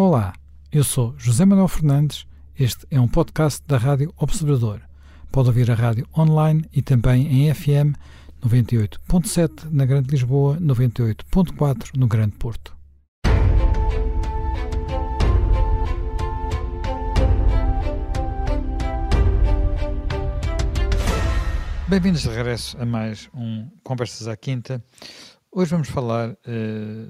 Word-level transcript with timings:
Olá, 0.00 0.32
eu 0.70 0.84
sou 0.84 1.12
José 1.18 1.44
Manuel 1.44 1.66
Fernandes. 1.66 2.24
Este 2.56 2.86
é 2.88 3.00
um 3.00 3.08
podcast 3.08 3.60
da 3.66 3.76
Rádio 3.76 4.14
Observador. 4.16 4.80
Pode 5.32 5.48
ouvir 5.48 5.68
a 5.72 5.74
rádio 5.74 6.06
online 6.16 6.64
e 6.72 6.80
também 6.80 7.26
em 7.26 7.52
FM 7.52 7.98
98.7 8.40 9.64
na 9.72 9.84
Grande 9.84 10.08
Lisboa, 10.12 10.56
98.4 10.60 11.96
no 11.96 12.06
Grande 12.06 12.36
Porto. 12.36 12.76
Bem-vindos 21.88 22.22
de 22.22 22.28
regresso 22.28 22.80
a 22.80 22.86
mais 22.86 23.28
um 23.34 23.68
Conversas 23.82 24.28
à 24.28 24.36
Quinta. 24.36 24.80
Hoje 25.50 25.72
vamos 25.72 25.88
falar 25.88 26.30
uh, 26.30 26.36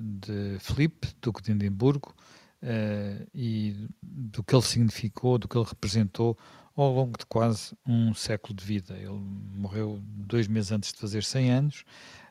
de 0.01 0.57
Filipe, 0.61 1.09
Duque 1.21 1.43
de 1.43 1.53
Edimburgo, 1.53 2.15
uh, 2.63 3.29
e 3.35 3.89
do 4.03 4.43
que 4.43 4.55
ele 4.55 4.63
significou, 4.63 5.39
do 5.39 5.49
que 5.49 5.57
ele 5.57 5.67
representou 5.67 6.37
ao 6.77 6.93
longo 6.93 7.19
de 7.19 7.27
quase 7.27 7.75
um 7.87 8.15
século 8.15 8.55
de 8.55 8.65
vida. 8.65 8.97
Ele 8.97 9.21
morreu 9.57 10.01
dois 10.03 10.47
meses 10.47 10.73
antes 10.73 10.93
de 10.93 10.99
fazer 10.99 11.25
100 11.25 11.51
anos, 11.51 11.85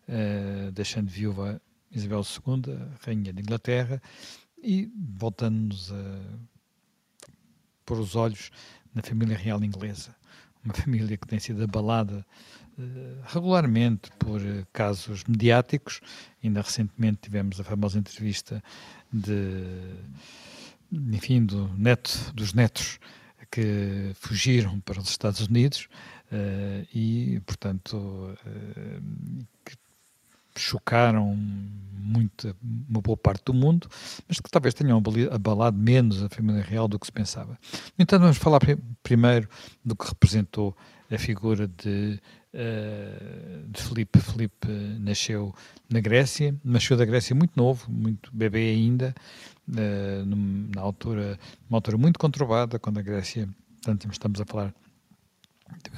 uh, 0.07 0.71
deixando 0.71 1.09
viúva 1.09 1.61
Isabel 1.91 2.21
II, 2.21 2.77
Rainha 3.05 3.33
de 3.33 3.41
Inglaterra, 3.41 4.01
e 4.61 4.91
voltando-nos 4.95 5.91
a 5.91 6.19
pôr 7.85 7.99
os 7.99 8.15
olhos 8.15 8.49
na 8.93 9.01
família 9.03 9.37
real 9.37 9.63
inglesa 9.63 10.17
uma 10.67 10.73
família 10.75 11.17
que 11.17 11.27
tem 11.27 11.39
sido 11.39 11.63
abalada 11.63 12.25
regularmente 13.25 14.11
por 14.19 14.41
uh, 14.41 14.65
casos 14.71 15.23
mediáticos. 15.25 16.01
Ainda 16.43 16.61
recentemente 16.61 17.21
tivemos 17.23 17.59
a 17.59 17.63
famosa 17.63 17.99
entrevista 17.99 18.63
de, 19.11 19.95
enfim, 20.91 21.45
do 21.45 21.67
neto, 21.77 22.31
dos 22.33 22.53
netos 22.53 22.99
que 23.49 24.11
fugiram 24.15 24.79
para 24.81 24.99
os 24.99 25.09
Estados 25.09 25.41
Unidos 25.41 25.87
uh, 26.31 26.87
e, 26.93 27.41
portanto, 27.45 28.37
que 29.65 29.75
chocaram 30.59 31.35
muito, 32.07 32.55
uma 32.89 33.01
boa 33.01 33.17
parte 33.17 33.43
do 33.45 33.53
mundo, 33.53 33.89
mas 34.27 34.39
que 34.39 34.49
talvez 34.49 34.73
tenham 34.73 35.01
abalado 35.31 35.77
menos 35.77 36.23
a 36.23 36.29
família 36.29 36.63
real 36.63 36.87
do 36.87 36.97
que 36.97 37.05
se 37.05 37.11
pensava. 37.11 37.59
No 37.97 38.03
entanto, 38.03 38.21
vamos 38.21 38.37
falar 38.37 38.59
primeiro 39.03 39.49
do 39.83 39.95
que 39.95 40.07
representou 40.07 40.75
a 41.11 41.17
figura 41.17 41.67
de, 41.67 42.19
uh, 42.53 43.67
de 43.69 43.81
Filipe. 43.81 44.19
Filipe 44.19 44.67
nasceu 44.99 45.53
na 45.89 45.99
Grécia, 45.99 46.55
nasceu 46.63 46.95
da 46.95 47.05
Grécia 47.05 47.35
muito 47.35 47.53
novo, 47.55 47.91
muito 47.91 48.31
bebê 48.33 48.69
ainda, 48.71 49.13
uh, 49.69 50.25
na 50.75 50.81
altura, 50.81 51.37
uma 51.69 51.77
altura 51.77 51.97
muito 51.97 52.17
conturbada, 52.17 52.79
quando 52.79 52.99
a 52.99 53.01
Grécia, 53.01 53.47
portanto, 53.75 54.09
estamos 54.11 54.39
a 54.39 54.45
falar 54.45 54.73
de 55.83 55.89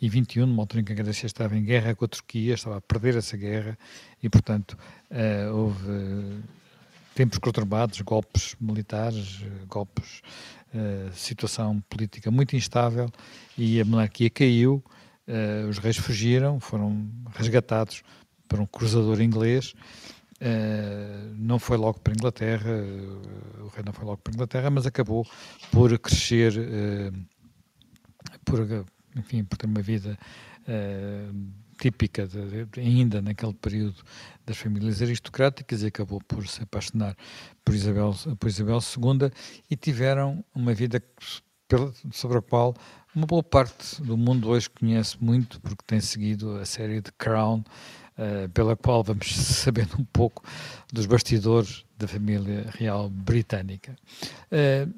1921, 0.00 0.46
numa 0.46 0.62
altura 0.62 0.80
em 0.80 0.84
que 0.84 0.92
a 0.92 0.94
Grécia 0.94 1.26
estava 1.26 1.56
em 1.56 1.62
guerra 1.62 1.94
com 1.94 2.06
a 2.06 2.08
Turquia, 2.08 2.54
estava 2.54 2.78
a 2.78 2.80
perder 2.80 3.16
essa 3.16 3.36
guerra 3.36 3.78
e, 4.22 4.28
portanto, 4.30 4.76
uh, 5.10 5.54
houve 5.54 5.90
uh, 5.90 6.42
tempos 7.14 7.38
conturbados, 7.38 8.00
golpes 8.00 8.56
militares, 8.58 9.40
uh, 9.42 9.66
golpes, 9.68 10.22
situação 11.12 11.82
política 11.90 12.30
muito 12.30 12.54
instável 12.54 13.10
e 13.58 13.80
a 13.80 13.84
monarquia 13.84 14.30
caiu, 14.30 14.80
os 15.68 15.78
reis 15.78 15.96
fugiram, 15.96 16.60
foram 16.60 17.10
resgatados 17.34 18.04
por 18.46 18.60
um 18.60 18.66
cruzador 18.66 19.20
inglês. 19.20 19.74
não 21.36 21.58
foi 21.58 21.76
logo 21.76 21.98
para 21.98 22.12
a 22.12 22.14
Inglaterra, 22.14 22.70
o 23.64 23.66
rei 23.74 23.82
não 23.84 23.92
foi 23.92 24.04
logo 24.04 24.18
para 24.18 24.32
a 24.32 24.34
Inglaterra, 24.36 24.70
mas 24.70 24.86
acabou 24.86 25.26
por 25.72 25.98
crescer 25.98 26.52
por, 28.44 28.86
enfim, 29.16 29.44
por 29.44 29.56
ter 29.56 29.66
uma 29.66 29.82
vida 29.82 30.18
uh, 30.62 31.50
típica 31.78 32.26
de, 32.26 32.68
ainda 32.76 33.22
naquele 33.22 33.54
período 33.54 33.96
das 34.44 34.56
famílias 34.56 35.00
aristocráticas 35.00 35.82
e 35.82 35.86
acabou 35.86 36.20
por 36.20 36.46
se 36.46 36.62
apaixonar 36.62 37.16
por 37.64 37.74
Isabel, 37.74 38.14
por 38.38 38.48
Isabel 38.48 38.78
II 38.78 39.30
e 39.70 39.76
tiveram 39.76 40.44
uma 40.54 40.74
vida 40.74 41.02
sobre 42.12 42.38
a 42.38 42.42
qual 42.42 42.74
uma 43.14 43.26
boa 43.26 43.42
parte 43.42 44.02
do 44.02 44.16
mundo 44.16 44.48
hoje 44.48 44.68
conhece 44.68 45.16
muito 45.22 45.60
porque 45.60 45.82
tem 45.86 46.00
seguido 46.00 46.56
a 46.56 46.66
série 46.66 47.00
de 47.00 47.10
Crown 47.12 47.60
uh, 47.60 48.48
pela 48.50 48.76
qual 48.76 49.02
vamos 49.02 49.34
sabendo 49.34 49.96
um 49.98 50.04
pouco 50.04 50.44
dos 50.92 51.06
bastidores 51.06 51.84
da 51.96 52.06
família 52.06 52.70
real 52.76 53.08
britânica. 53.08 53.96
Uh, 54.52 54.92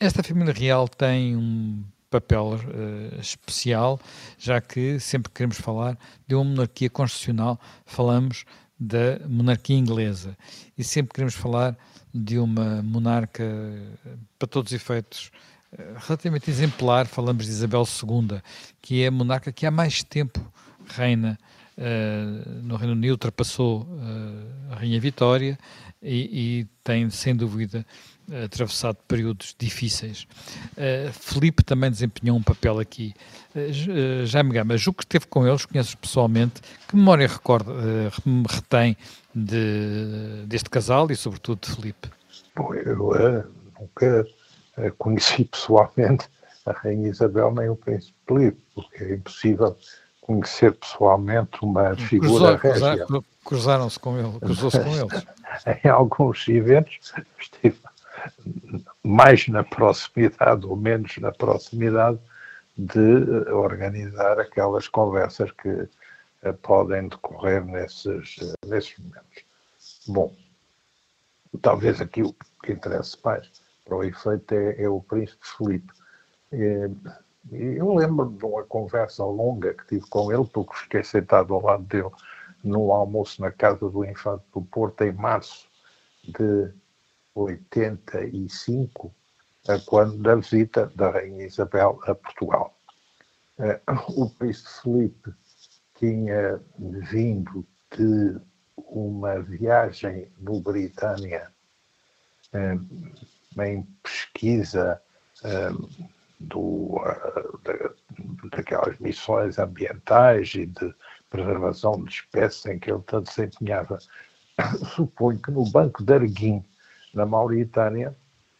esta 0.00 0.22
família 0.22 0.52
real 0.52 0.88
tem 0.88 1.36
um 1.36 1.84
papel 2.12 2.54
uh, 2.54 3.20
especial, 3.20 3.98
já 4.38 4.60
que 4.60 5.00
sempre 5.00 5.30
que 5.30 5.36
queremos 5.36 5.58
falar 5.58 5.98
de 6.26 6.34
uma 6.34 6.44
monarquia 6.44 6.90
constitucional, 6.90 7.58
falamos 7.86 8.44
da 8.78 9.18
monarquia 9.26 9.76
inglesa. 9.76 10.36
E 10.76 10.84
sempre 10.84 11.08
que 11.08 11.14
queremos 11.14 11.34
falar 11.34 11.76
de 12.12 12.38
uma 12.38 12.82
monarca, 12.82 13.44
para 14.38 14.46
todos 14.46 14.70
os 14.70 14.76
efeitos, 14.76 15.30
uh, 15.72 15.98
relativamente 16.06 16.50
exemplar, 16.50 17.06
falamos 17.06 17.46
de 17.46 17.50
Isabel 17.50 17.84
II, 17.84 18.40
que 18.82 19.02
é 19.02 19.06
a 19.06 19.10
monarca 19.10 19.50
que 19.50 19.64
há 19.64 19.70
mais 19.70 20.02
tempo 20.04 20.40
reina 20.86 21.38
uh, 21.78 22.50
no 22.62 22.76
Reino 22.76 22.92
Unido, 22.92 23.12
ultrapassou 23.12 23.88
a 24.70 24.76
Rainha 24.76 25.00
Vitória 25.00 25.58
e, 26.02 26.60
e 26.60 26.66
tem, 26.82 27.08
sem 27.10 27.34
dúvida, 27.34 27.86
atravessado 28.44 28.96
períodos 29.06 29.54
difíceis. 29.58 30.26
Uh, 30.72 31.12
Felipe 31.12 31.62
também 31.62 31.90
desempenhou 31.90 32.36
um 32.36 32.42
papel 32.42 32.78
aqui. 32.78 33.14
Uh, 33.54 34.26
Jaime 34.26 34.52
Gama, 34.52 34.76
julgo 34.76 34.98
que 34.98 35.04
esteve 35.04 35.26
com 35.26 35.46
eles, 35.46 35.66
conheces 35.66 35.94
pessoalmente. 35.94 36.60
Que 36.88 36.96
memória 36.96 37.26
recorda, 37.26 37.72
uh, 37.72 38.42
retém 38.48 38.96
de, 39.34 40.44
deste 40.46 40.70
casal 40.70 41.10
e, 41.10 41.16
sobretudo, 41.16 41.60
de 41.66 41.74
Felipe? 41.74 42.10
Bom, 42.56 42.74
eu 42.74 43.08
uh, 43.08 43.44
nunca 43.80 44.26
conheci 44.98 45.44
pessoalmente 45.44 46.26
a 46.64 46.72
Rainha 46.72 47.08
Isabel 47.08 47.52
nem 47.52 47.68
o 47.68 47.76
Príncipe 47.76 48.16
Felipe, 48.26 48.60
porque 48.74 49.04
é 49.04 49.14
impossível 49.14 49.76
conhecer 50.22 50.72
pessoalmente 50.72 51.58
uma 51.62 51.94
figura 51.96 52.56
régia. 52.56 53.06
Cruzaram-se 53.44 53.98
com 53.98 54.18
ele, 54.18 54.38
cruzou-se 54.38 54.78
com 54.78 54.96
eles. 54.96 55.26
em 55.84 55.88
alguns 55.88 56.48
eventos 56.48 57.12
estive 57.38 57.78
mais 59.02 59.46
na 59.48 59.64
proximidade 59.64 60.64
ou 60.64 60.76
menos 60.76 61.18
na 61.18 61.32
proximidade 61.32 62.18
de 62.78 63.50
organizar 63.50 64.38
aquelas 64.38 64.88
conversas 64.88 65.50
que 65.50 65.68
uh, 65.68 66.54
podem 66.62 67.08
decorrer 67.08 67.64
nesses, 67.64 68.36
uh, 68.38 68.54
nesses 68.66 68.96
momentos. 68.98 69.44
Bom, 70.06 70.34
talvez 71.60 72.00
aqui 72.00 72.22
o 72.22 72.34
que 72.62 72.72
interessa 72.72 73.18
mais 73.24 73.50
para 73.84 73.96
o 73.96 74.04
efeito 74.04 74.54
é, 74.54 74.82
é 74.82 74.88
o 74.88 75.00
Príncipe 75.00 75.44
Felipe. 75.58 75.92
Eu 77.50 77.94
lembro 77.94 78.30
de 78.30 78.44
uma 78.44 78.62
conversa 78.64 79.24
longa 79.24 79.74
que 79.74 79.86
tive 79.86 80.08
com 80.08 80.32
ele, 80.32 80.46
porque 80.46 80.76
fiquei 80.76 81.02
sentado 81.02 81.54
ao 81.54 81.62
lado 81.62 81.82
dele 81.84 82.10
no 82.62 82.92
almoço 82.92 83.40
na 83.40 83.50
casa 83.50 83.88
do 83.88 84.04
Infante 84.04 84.44
do 84.54 84.62
Porto 84.62 85.02
em 85.02 85.12
março 85.12 85.68
de 86.24 86.72
85, 87.34 89.12
quando 89.86 90.18
da 90.18 90.36
visita 90.36 90.92
da 90.94 91.10
Rainha 91.10 91.46
Isabel 91.46 91.98
a 92.04 92.14
Portugal. 92.14 92.76
Eh, 93.58 93.80
o 94.08 94.30
príncipe 94.30 94.70
Felipe 94.82 95.32
tinha 95.98 96.60
vindo 96.78 97.66
de 97.96 98.40
uma 98.76 99.40
viagem 99.40 100.30
no 100.38 100.60
Britânia 100.60 101.50
eh, 102.52 102.78
em 103.66 103.82
pesquisa 104.02 105.00
eh, 106.42 107.92
do, 108.14 108.48
daquelas 108.50 108.98
missões 108.98 109.58
ambientais 109.58 110.54
e 110.54 110.66
de 110.66 110.94
preservação 111.30 112.04
de 112.04 112.10
espécies 112.10 112.66
em 112.66 112.78
que 112.78 112.90
ele 112.90 113.02
tanto 113.06 113.28
desempenhava. 113.28 113.98
Suponho 114.94 115.40
que 115.40 115.50
no 115.50 115.64
Banco 115.70 116.02
de 116.02 116.12
Arguim, 116.12 116.64
na 117.14 117.24
Mauritânia, 117.24 118.14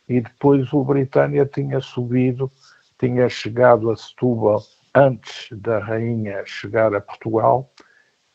e 0.08 0.20
depois 0.20 0.73
o 0.73 0.84
Britânia 0.84 1.46
tinha 1.46 1.81
subido, 1.81 2.50
tinha 2.99 3.29
chegado 3.29 3.90
a 3.90 3.96
Setúbal 3.96 4.62
antes 4.94 5.49
da 5.58 5.79
rainha 5.79 6.44
chegar 6.44 6.94
a 6.94 7.00
Portugal 7.00 7.73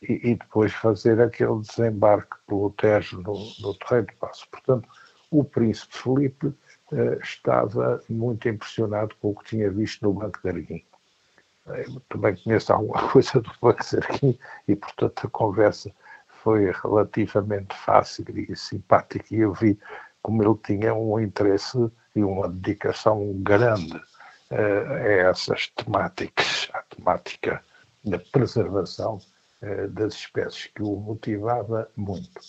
e, 0.02 0.30
e 0.30 0.34
depois 0.34 0.72
fazer 0.72 1.20
aquele 1.20 1.60
desembarque 1.60 2.36
pelo 2.46 2.70
Tejo 2.70 3.20
no, 3.22 3.34
no 3.60 3.74
Terreiro 3.74 4.06
de 4.06 4.14
Passo. 4.16 4.48
Portanto, 4.50 4.88
o 5.30 5.44
príncipe 5.44 5.96
Felipe 5.96 6.52
estava 7.22 8.02
muito 8.08 8.48
impressionado 8.48 9.14
com 9.20 9.30
o 9.30 9.34
que 9.34 9.50
tinha 9.50 9.70
visto 9.70 10.02
no 10.02 10.12
Banco 10.12 10.40
de 10.42 10.48
Arguim. 10.48 10.84
Eu 11.66 12.00
também 12.08 12.36
conheço 12.36 12.72
alguma 12.72 13.00
coisa 13.12 13.40
do 13.40 13.50
Banco 13.60 13.84
de 13.84 13.96
Arguim 13.96 14.38
e, 14.66 14.74
portanto, 14.74 15.26
a 15.26 15.30
conversa 15.30 15.90
foi 16.42 16.70
relativamente 16.70 17.74
fácil 17.76 18.24
e 18.28 18.56
simpática 18.56 19.26
e 19.30 19.40
eu 19.40 19.52
vi 19.52 19.78
como 20.22 20.42
ele 20.42 20.56
tinha 20.64 20.94
um 20.94 21.20
interesse 21.20 21.90
e 22.14 22.22
uma 22.22 22.48
dedicação 22.48 23.32
grande 23.42 23.96
uh, 23.96 24.92
a 24.92 25.08
essas 25.30 25.68
temáticas, 25.68 26.68
a 26.72 26.82
temática 26.82 27.62
da 28.04 28.18
preservação 28.18 29.20
uh, 29.62 29.88
das 29.88 30.14
espécies, 30.14 30.66
que 30.66 30.82
o 30.82 30.96
motivava 30.96 31.88
muito. 31.96 32.40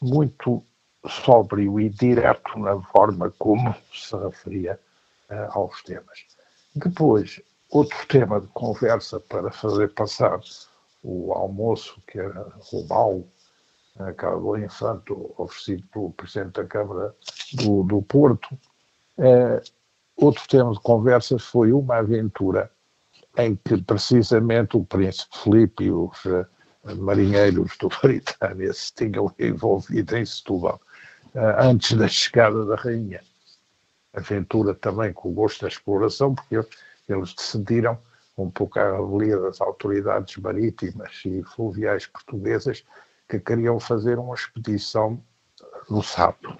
Muito 0.00 0.64
sóbrio 1.08 1.80
e 1.80 1.88
direto 1.88 2.58
na 2.58 2.80
forma 2.80 3.32
como 3.38 3.74
se 3.92 4.16
referia 4.16 4.78
uh, 5.30 5.58
aos 5.58 5.82
temas. 5.82 6.24
Depois, 6.74 7.40
outro 7.70 8.06
tema 8.08 8.40
de 8.40 8.46
conversa 8.48 9.20
para 9.20 9.50
fazer 9.50 9.92
passar 9.94 10.40
o 11.02 11.32
almoço, 11.32 12.00
que 12.06 12.18
era 12.18 12.52
o 12.72 12.82
BAU, 12.84 13.26
acabou 13.98 14.58
em 14.58 14.68
Santo, 14.68 15.34
oferecido 15.38 15.86
pelo 15.92 16.10
Presidente 16.12 16.54
da 16.54 16.64
Câmara 16.64 17.14
do, 17.54 17.82
do 17.82 18.02
Porto. 18.02 18.58
Uh, 19.16 19.62
outro 20.16 20.46
tema 20.48 20.72
de 20.72 20.80
conversa 20.80 21.38
foi 21.38 21.72
uma 21.72 21.96
aventura 21.96 22.70
em 23.38 23.56
que 23.56 23.80
precisamente 23.82 24.76
o 24.76 24.84
Príncipe 24.84 25.38
Filipe 25.38 25.84
e 25.84 25.90
os 25.90 26.24
uh, 26.24 26.46
marinheiros 26.96 27.76
do 27.78 27.88
Britânia 28.02 28.72
se 28.72 28.92
tinham 28.94 29.32
envolvido 29.38 30.16
em 30.16 30.24
Setúbal 30.24 30.80
antes 31.36 31.92
da 31.96 32.08
chegada 32.08 32.64
da 32.64 32.76
Rainha. 32.76 33.20
Aventura 34.12 34.74
também 34.74 35.12
com 35.12 35.28
o 35.28 35.32
gosto 35.32 35.62
da 35.62 35.68
exploração, 35.68 36.34
porque 36.34 36.56
eles 37.08 37.34
decidiram, 37.34 37.98
um 38.36 38.50
pouco 38.50 38.78
à 38.78 38.96
revelia 38.96 39.38
das 39.38 39.60
autoridades 39.60 40.36
marítimas 40.36 41.22
e 41.24 41.42
fluviais 41.42 42.06
portuguesas, 42.06 42.84
que 43.28 43.38
queriam 43.38 43.78
fazer 43.78 44.18
uma 44.18 44.34
expedição 44.34 45.20
no 45.88 46.02
Sapo 46.02 46.56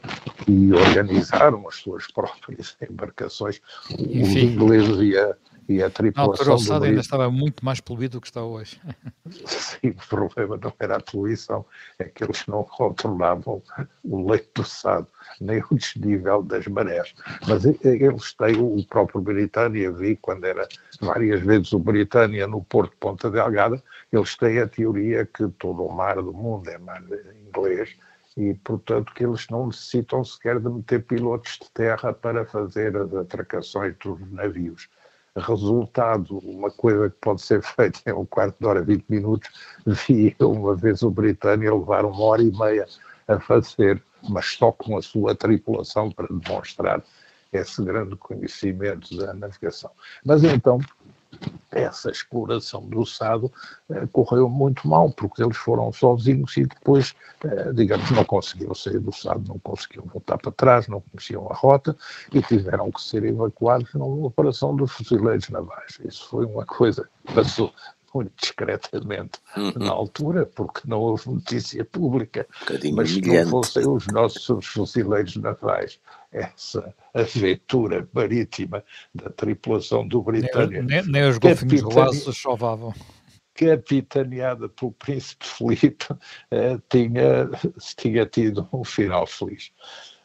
e 0.47 0.73
organizaram 0.73 1.67
as 1.69 1.77
suas 1.77 2.07
próprias 2.07 2.77
embarcações. 2.89 3.61
Enfim. 3.91 4.23
Os 4.23 4.37
ingleses 4.37 4.97
e 5.01 5.19
a, 5.19 5.37
e 5.69 5.83
a 5.83 5.91
tripulação. 5.91 6.55
o 6.55 6.59
Sado 6.59 6.85
ainda 6.85 7.01
estava 7.01 7.31
muito 7.31 7.65
mais 7.65 7.81
poluído 7.81 8.19
do 8.19 8.21
que 8.21 8.27
está 8.29 8.43
hoje. 8.43 8.81
Sim, 9.47 9.91
o 9.91 10.09
problema 10.09 10.57
não 10.57 10.73
era 10.79 10.97
a 10.97 11.01
poluição, 11.01 11.65
é 11.99 12.05
que 12.05 12.25
eles 12.25 12.47
não 12.47 12.63
controlavam 12.65 13.63
o 14.05 14.31
leito 14.31 14.63
do 14.63 14.65
Sado, 14.65 15.09
nem 15.41 15.63
o 15.71 15.75
desnível 15.75 16.43
das 16.43 16.67
marés. 16.67 17.15
Mas 17.47 17.65
eles 17.65 18.33
têm, 18.35 18.59
o 18.59 18.85
próprio 18.87 19.21
Britânia, 19.21 19.91
vi 19.91 20.17
quando 20.17 20.45
era 20.45 20.69
várias 21.01 21.41
vezes 21.41 21.73
o 21.73 21.79
Britânia 21.79 22.47
no 22.47 22.63
Porto 22.63 22.91
de 22.91 22.97
Ponta 22.97 23.31
Delgada, 23.31 23.83
eles 24.13 24.37
têm 24.37 24.61
a 24.61 24.69
teoria 24.69 25.27
que 25.27 25.49
todo 25.59 25.85
o 25.85 25.93
mar 25.93 26.17
do 26.17 26.33
mundo 26.33 26.69
é 26.69 26.79
mar 26.79 27.03
inglês 27.49 27.97
e, 28.37 28.55
portanto, 28.55 29.13
que 29.15 29.25
eles 29.25 29.47
não 29.49 29.67
necessitam 29.67 30.23
sequer 30.23 30.61
de 30.61 30.69
meter 30.69 31.05
pilotos 31.05 31.59
de 31.63 31.71
terra 31.71 32.13
para 32.13 32.45
fazer 32.45 32.97
as 32.97 33.13
atracações 33.15 33.97
dos 33.99 34.21
navios. 34.31 34.89
Resultado, 35.37 36.39
uma 36.39 36.71
coisa 36.71 37.11
que 37.11 37.17
pode 37.21 37.43
ser 37.43 37.63
feita 37.63 38.01
em 38.07 38.13
um 38.13 38.25
quarto 38.25 38.57
de 38.59 38.67
hora, 38.67 38.83
20 38.83 39.05
minutos, 39.09 39.51
vi 39.85 40.35
uma 40.41 40.75
vez 40.75 41.03
o 41.03 41.11
Britânia 41.11 41.75
levar 41.75 42.07
uma 42.07 42.23
hora 42.23 42.43
e 42.43 42.51
meia 42.51 42.87
a 43.29 43.39
fazer, 43.39 44.03
mas 44.29 44.47
só 44.47 44.73
com 44.73 44.97
a 44.97 45.03
sua 45.03 45.35
tripulação 45.35 46.11
para 46.11 46.27
demonstrar 46.31 47.03
esse 47.53 47.83
grande 47.85 48.17
conhecimento 48.17 49.17
da 49.17 49.35
navegação. 49.35 49.91
Mas 50.25 50.43
então, 50.43 50.79
essa 51.73 52.11
exploração 52.11 52.87
do 52.89 53.05
Sado 53.05 53.53
eh, 53.91 54.07
correu 54.13 54.49
muito 54.49 54.89
mal, 54.89 55.11
porque 55.11 55.43
eles 55.43 55.57
foram 55.57 55.93
sozinhos 55.93 56.57
e 56.57 56.65
depois, 56.65 57.15
eh, 57.45 57.73
digamos, 57.73 58.11
não 58.11 58.25
conseguiam 58.25 58.75
sair 58.75 58.99
do 58.99 59.13
Sado, 59.13 59.45
não 59.47 59.59
conseguiam 59.59 60.05
voltar 60.07 60.39
para 60.39 60.53
trás, 60.53 60.89
não 60.89 61.01
conheciam 61.01 61.47
a 61.51 61.55
rota 61.55 61.97
e 62.33 62.41
tiveram 62.41 62.91
que 62.91 63.03
ser 63.03 63.25
evacuados 63.25 63.93
numa 63.95 64.27
operação 64.27 64.75
dos 64.75 64.93
fuzileiros 64.93 65.49
navais. 65.51 65.99
Isso 66.05 66.29
foi 66.29 66.47
uma 66.47 66.65
coisa 66.65 67.09
que 67.27 67.35
passou 67.35 67.73
muito 68.15 68.33
discretamente 68.41 69.39
uhum. 69.57 69.73
na 69.77 69.91
altura, 69.91 70.47
porque 70.47 70.83
não 70.85 71.01
houve 71.01 71.29
notícia 71.29 71.85
pública, 71.85 72.47
um 72.85 72.95
mas 72.95 73.11
se 73.11 73.21
não 73.21 73.51
fossem 73.51 73.89
os 73.89 74.07
nossos 74.09 74.67
fuzileiros 74.67 75.37
navais 75.37 75.99
essa 76.37 76.95
aventura 77.15 78.09
marítima 78.13 78.85
da 79.15 79.31
tripulação 79.31 80.07
do 80.07 80.23
Britânia. 80.23 80.83
Nem, 80.83 81.03
nem, 81.03 81.13
nem 81.13 81.29
os 81.29 81.39
golfinhos 81.39 81.83
rolaços 81.83 82.37
chovavam. 82.37 82.95
Capitaneada 83.55 84.69
pelo 84.69 84.93
Príncipe 84.93 85.47
Filipe, 85.47 86.07
eh, 86.51 86.79
tinha, 86.91 87.49
tinha 87.97 88.27
tido 88.27 88.69
um 88.71 88.85
final 88.85 89.27
feliz. 89.27 89.73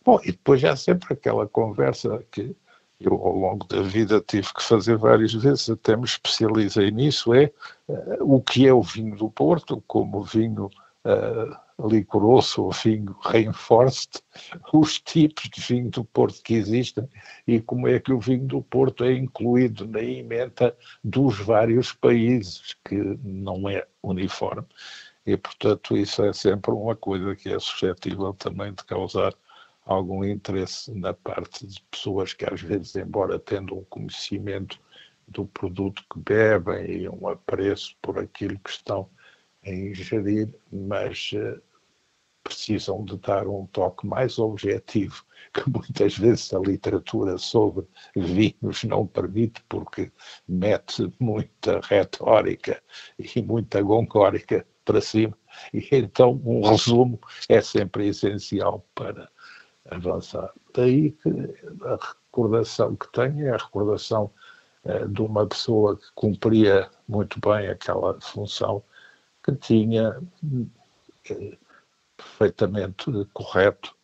Bom, 0.04 0.20
e 0.24 0.32
depois 0.32 0.60
já 0.60 0.76
sempre 0.76 1.14
aquela 1.14 1.48
conversa 1.48 2.26
que 2.30 2.54
eu 3.04 3.14
ao 3.14 3.36
longo 3.36 3.68
da 3.68 3.82
vida 3.82 4.22
tive 4.22 4.54
que 4.54 4.64
fazer 4.64 4.98
várias 4.98 5.34
vezes, 5.34 5.70
até 5.70 5.96
me 5.96 6.06
especializei 6.06 6.92
nisso, 6.92 7.34
é 7.34 7.52
uh, 7.88 8.36
o 8.36 8.42
que 8.42 8.68
é 8.68 8.74
o 8.74 8.82
vinho 8.82 9.16
do 9.16 9.30
Porto, 9.30 9.84
como 9.88 10.24
vinho 10.24 10.70
uh, 11.06 11.88
licoroso 11.88 12.64
ou 12.64 12.72
vinho 12.72 13.16
reinforced, 13.24 14.22
os 14.74 15.00
tipos 15.00 15.50
de 15.50 15.62
vinho 15.62 15.90
do 15.90 16.04
Porto 16.06 16.42
que 16.44 16.54
existem 16.54 17.08
e 17.48 17.60
como 17.60 17.88
é 17.88 18.00
que 18.00 18.14
o 18.14 18.20
vinho 18.20 18.46
do 18.46 18.62
Porto 18.62 19.04
é 19.04 19.14
incluído 19.14 19.88
na 19.88 20.02
emenda 20.02 20.76
dos 21.04 21.40
vários 21.40 21.94
países, 21.94 22.76
que 22.86 22.96
não 23.24 23.68
é 23.68 23.86
uniforme. 24.04 24.68
E, 25.26 25.38
portanto, 25.38 25.96
isso 25.96 26.24
é 26.24 26.34
sempre 26.34 26.72
uma 26.72 26.96
coisa 26.96 27.36
que 27.36 27.50
é 27.50 27.60
suscetível 27.60 28.34
também 28.34 28.74
de 28.74 28.84
causar 28.84 29.34
algum 29.86 30.24
interesse 30.24 30.94
na 30.94 31.14
parte 31.14 31.66
de 31.66 31.82
pessoas 31.90 32.34
que, 32.34 32.46
às 32.46 32.62
vezes, 32.62 32.96
embora 32.96 33.40
tendo 33.40 33.78
um 33.78 33.84
conhecimento 33.86 34.80
do 35.28 35.46
produto 35.46 36.04
que 36.12 36.20
bebem 36.20 37.04
e 37.04 37.10
um 37.10 37.28
apreço 37.28 37.96
por 38.02 38.20
aquilo 38.20 38.60
que 38.60 38.70
estão 38.70 39.10
a 39.66 39.70
ingerir, 39.70 40.54
mas 40.72 41.32
uh, 41.34 41.62
precisam 42.44 43.04
de 43.06 43.18
dar 43.18 43.48
um 43.48 43.66
toque 43.68 44.06
mais 44.06 44.38
objetivo, 44.40 45.24
que 45.54 45.70
muitas 45.70 46.18
vezes 46.18 46.54
a 46.54 46.60
literatura 46.60 47.38
sobre 47.38 47.88
vinhos 48.16 48.84
não 48.84 49.08
permite, 49.08 49.64
porque 49.70 50.12
mete 50.48 51.12
muita 51.20 51.80
retórica 51.82 52.82
e 53.18 53.42
muita 53.42 53.82
gongórica 53.82 54.66
para 54.84 55.00
cima, 55.00 55.38
e 55.74 55.88
então 55.92 56.42
um 56.44 56.68
resumo 56.68 57.20
é 57.48 57.62
sempre 57.62 58.08
essencial 58.08 58.86
para 58.96 59.30
avançar. 59.92 60.52
Daí 60.74 61.12
que 61.12 61.30
a 61.86 61.98
recordação 62.02 62.96
que 62.96 63.08
tenho 63.12 63.48
é 63.48 63.52
a 63.52 63.58
recordação 63.58 64.32
eh, 64.86 65.06
de 65.06 65.22
uma 65.22 65.46
pessoa 65.46 65.98
que 65.98 66.06
cumpria 66.16 66.90
muito 67.08 67.40
bem 67.40 67.68
aquela 67.68 68.20
função 68.22 68.84
que 69.44 69.54
tinha 69.56 70.18
eh, 71.30 71.58
perfeitamente 72.18 73.06
correto, 73.34 73.96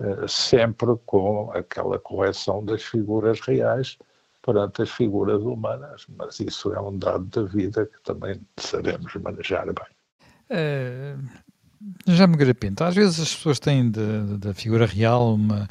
eh, 0.00 0.28
sempre 0.28 0.96
com 1.06 1.50
aquela 1.52 1.98
correção 1.98 2.64
das 2.64 2.82
figuras 2.82 3.40
reais 3.40 3.98
perante 4.42 4.82
as 4.82 4.90
figuras 4.90 5.42
humanas. 5.42 6.06
Mas 6.16 6.38
isso 6.40 6.72
é 6.74 6.80
um 6.80 6.96
dado 6.98 7.24
da 7.24 7.42
vida 7.42 7.86
que 7.86 8.00
também 8.02 8.40
sabemos 8.58 9.14
manejar 9.16 9.66
bem. 9.66 9.86
É, 10.48 11.16
já 12.06 12.26
me 12.26 12.36
garapinto. 12.36 12.84
Às 12.84 12.94
vezes 12.94 13.20
as 13.20 13.34
pessoas 13.34 13.58
têm 13.58 13.90
da 13.90 14.52
figura 14.54 14.86
real 14.86 15.34
uma, 15.34 15.68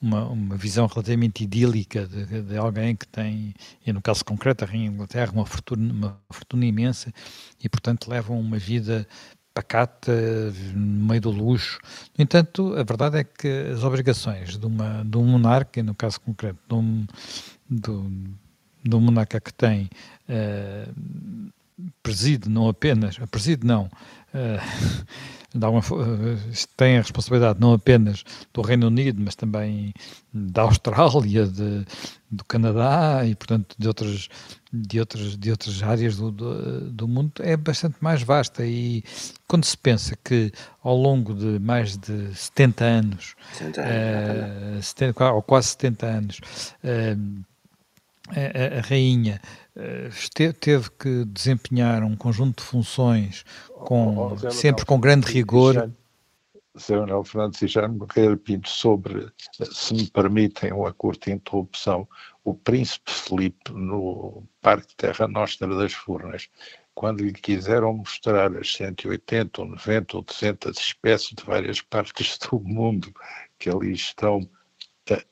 uma, 0.00 0.24
uma, 0.28 0.56
visão 0.56 0.86
relativamente 0.86 1.44
idílica 1.44 2.06
de, 2.06 2.42
de, 2.42 2.56
alguém 2.56 2.96
que 2.96 3.06
tem, 3.06 3.54
e 3.86 3.92
no 3.92 4.02
caso 4.02 4.24
concreto, 4.24 4.64
a 4.64 4.66
Rainha 4.66 4.88
Inglaterra, 4.88 5.32
uma 5.32 5.46
fortuna, 5.46 5.92
uma 5.92 6.20
fortuna 6.30 6.66
imensa 6.66 7.12
e, 7.62 7.68
portanto, 7.68 8.10
levam 8.10 8.38
uma 8.38 8.58
vida 8.58 9.06
pacata, 9.54 10.12
no 10.74 11.06
meio 11.06 11.20
do 11.20 11.30
luxo. 11.30 11.78
No 12.18 12.24
entanto, 12.24 12.74
a 12.74 12.82
verdade 12.82 13.18
é 13.18 13.24
que 13.24 13.70
as 13.72 13.84
obrigações 13.84 14.58
de, 14.58 14.66
uma, 14.66 15.04
de 15.04 15.16
um 15.16 15.24
monarca, 15.24 15.80
no 15.82 15.94
caso 15.94 16.20
concreto, 16.20 16.58
de 16.68 16.74
um, 16.74 17.06
de, 17.70 17.92
de 18.82 18.96
um 18.96 19.00
monarca 19.00 19.40
que 19.40 19.54
tem 19.54 19.88
uh, 20.28 21.52
preside 22.02 22.48
não 22.48 22.68
apenas, 22.68 23.18
preside 23.30 23.66
não, 23.66 23.84
uh, 24.34 25.68
uma, 25.68 25.78
uh, 25.78 26.38
tem 26.76 26.96
a 26.96 27.00
responsabilidade 27.00 27.60
não 27.60 27.72
apenas 27.72 28.24
do 28.52 28.62
Reino 28.62 28.88
Unido, 28.88 29.20
mas 29.22 29.34
também 29.34 29.92
da 30.32 30.62
Austrália, 30.62 31.46
de, 31.46 31.84
do 32.30 32.44
Canadá 32.44 33.24
e, 33.24 33.34
portanto, 33.34 33.74
de 33.78 33.86
outras, 33.86 34.28
de 34.72 34.98
outras, 34.98 35.36
de 35.36 35.50
outras 35.50 35.82
áreas 35.82 36.16
do, 36.16 36.30
do, 36.30 36.90
do, 36.90 37.08
mundo, 37.08 37.32
é 37.40 37.56
bastante 37.56 37.96
mais 38.00 38.22
vasta. 38.22 38.66
E 38.66 39.04
quando 39.46 39.64
se 39.64 39.76
pensa 39.76 40.16
que 40.24 40.52
ao 40.82 40.96
longo 40.96 41.34
de 41.34 41.58
mais 41.60 41.96
de 41.96 42.34
70 42.34 42.84
anos, 42.84 43.34
70 43.52 43.80
anos 43.80 44.78
uh, 44.78 44.82
70, 44.82 45.32
ou 45.32 45.42
quase 45.42 45.68
70 45.68 46.06
anos, 46.06 46.40
a, 48.30 48.78
a, 48.78 48.80
rainha 48.80 49.40
teve 50.60 50.90
que 50.90 51.24
desempenhar 51.24 52.02
um 52.04 52.16
conjunto 52.16 52.62
de 52.62 52.68
funções 52.68 53.44
com, 53.70 54.16
oh, 54.16 54.32
oh, 54.32 54.50
sempre 54.50 54.84
com 54.84 55.00
grande 55.00 55.26
rigor. 55.26 55.90
Sr. 56.76 57.00
Manuel 57.00 57.24
Fernandes 57.24 57.62
e 57.62 57.68
Jaime 57.68 58.00
Guerreiro 58.00 58.36
Pinto 58.36 58.68
sobre, 58.68 59.28
se 59.70 59.94
me 59.94 60.10
permitem 60.10 60.72
uma 60.72 60.92
curta 60.92 61.30
interrupção, 61.30 62.08
o 62.42 62.52
príncipe 62.52 63.12
Felipe 63.12 63.72
no 63.72 64.42
Parque 64.60 64.94
Terra 64.96 65.28
Nostra 65.28 65.68
das 65.68 65.92
Furnas, 65.92 66.48
quando 66.92 67.22
lhe 67.22 67.32
quiseram 67.32 67.94
mostrar 67.94 68.56
as 68.56 68.72
180 68.72 69.60
ou 69.60 69.68
90 69.68 70.16
ou 70.16 70.22
200 70.22 70.76
espécies 70.76 71.34
de 71.36 71.44
várias 71.44 71.80
partes 71.80 72.38
do 72.38 72.60
mundo 72.60 73.12
que 73.58 73.70
ali 73.70 73.92
estão 73.92 74.48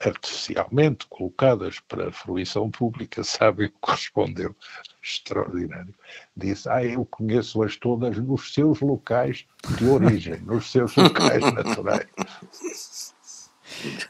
artificialmente 0.00 1.06
colocadas 1.08 1.80
para 1.80 2.08
a 2.08 2.12
fruição 2.12 2.70
pública, 2.70 3.24
sabem 3.24 3.66
o 3.66 3.70
que 3.70 3.90
respondeu? 3.90 4.54
Extraordinário. 5.02 5.94
Disse, 6.36 6.68
ah, 6.68 6.84
eu 6.84 7.04
conheço-as 7.06 7.76
todas 7.76 8.18
nos 8.18 8.52
seus 8.52 8.80
locais 8.80 9.46
de 9.78 9.86
origem, 9.86 10.40
nos 10.44 10.70
seus 10.70 10.94
locais 10.94 11.42
naturais. 11.52 12.06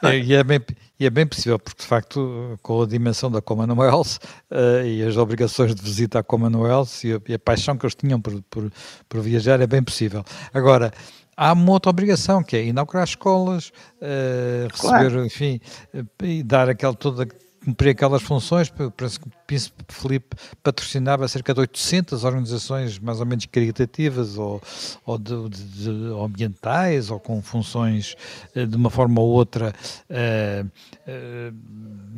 É, 0.02 0.18
e, 0.18 0.34
é 0.34 0.42
bem, 0.42 0.60
e 0.98 1.06
é 1.06 1.10
bem 1.10 1.26
possível, 1.26 1.58
porque 1.58 1.82
de 1.82 1.86
facto, 1.86 2.58
com 2.62 2.82
a 2.82 2.86
dimensão 2.86 3.30
da 3.30 3.40
Commonwealth 3.40 4.18
uh, 4.50 4.84
e 4.84 5.02
as 5.02 5.16
obrigações 5.16 5.74
de 5.74 5.82
visita 5.82 6.18
à 6.18 6.22
Commonwealth 6.22 7.04
e 7.04 7.12
a, 7.12 7.20
e 7.28 7.34
a 7.34 7.38
paixão 7.38 7.76
que 7.76 7.86
eles 7.86 7.94
tinham 7.94 8.20
por, 8.20 8.42
por, 8.50 8.72
por 9.08 9.20
viajar, 9.20 9.60
é 9.60 9.66
bem 9.66 9.82
possível. 9.82 10.24
Agora, 10.52 10.92
há 11.36 11.52
uma 11.52 11.72
outra 11.72 11.90
obrigação, 11.90 12.42
que 12.42 12.56
é 12.56 12.64
inaugurar 12.64 13.04
escolas, 13.04 13.68
uh, 14.00 14.68
receber, 14.70 15.10
claro. 15.10 15.24
enfim, 15.26 15.60
uh, 15.94 16.24
e 16.24 16.42
dar 16.42 16.68
aquela 16.68 16.94
toda 16.94 17.26
cumprir 17.64 17.90
aquelas 17.90 18.22
funções, 18.22 18.72
parece 18.96 19.20
que 19.20 19.28
o 19.28 19.32
Príncipe 19.46 19.84
Felipe 19.88 20.36
patrocinava 20.62 21.26
cerca 21.28 21.54
de 21.54 21.60
800 21.60 22.24
organizações 22.24 22.98
mais 22.98 23.20
ou 23.20 23.26
menos 23.26 23.46
caritativas 23.46 24.36
ou, 24.36 24.60
ou 25.06 25.18
de, 25.18 25.48
de, 25.48 25.84
de 25.84 25.92
ambientais 26.20 27.10
ou 27.10 27.20
com 27.20 27.40
funções 27.40 28.16
eh, 28.54 28.66
de 28.66 28.76
uma 28.76 28.90
forma 28.90 29.20
ou 29.20 29.28
outra, 29.28 29.72
uh, 30.10 30.66
uh, 30.66 31.56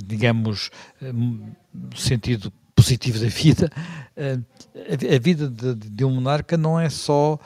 digamos, 0.06 0.70
no 1.00 1.96
sentido 1.96 2.52
positivo 2.74 3.18
da 3.18 3.28
vida. 3.28 3.70
a, 4.16 5.18
vida 5.18 5.48
de, 5.48 5.74
de, 5.74 6.04
um 6.04 6.10
monarca 6.10 6.56
não 6.56 6.78
é 6.78 6.88
só 6.88 7.38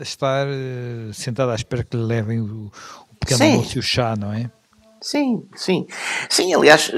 estar 0.00 0.46
sentado 1.12 1.50
à 1.50 1.54
espera 1.54 1.84
que 1.84 1.96
lhe 1.96 2.02
levem 2.02 2.40
o, 2.40 2.70
o 3.10 3.14
pequeno 3.20 3.38
Sim. 3.38 3.52
almoço 3.52 3.76
e 3.76 3.78
o 3.78 3.82
chá, 3.82 4.16
não 4.16 4.32
é? 4.32 4.50
Sim, 5.04 5.46
sim. 5.54 5.86
Sim, 6.30 6.54
aliás, 6.54 6.90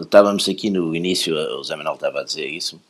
estávamos 0.00 0.48
aqui 0.48 0.70
no 0.70 0.94
início, 0.94 1.34
o 1.34 1.64
Zé 1.64 1.74
Manuel 1.74 1.96
estava 1.96 2.20
a 2.20 2.24
dizer 2.24 2.46
isso, 2.46 2.80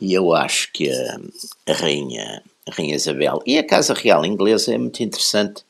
e 0.00 0.14
eu 0.14 0.32
acho 0.32 0.70
que 0.72 0.88
a, 0.88 1.20
a, 1.66 1.72
rainha, 1.72 2.44
a 2.68 2.70
rainha 2.72 2.94
Isabel 2.94 3.42
e 3.44 3.58
a 3.58 3.66
Casa 3.66 3.92
Real 3.92 4.24
inglesa 4.24 4.72
é 4.72 4.78
muito 4.78 5.02
interessante. 5.02 5.64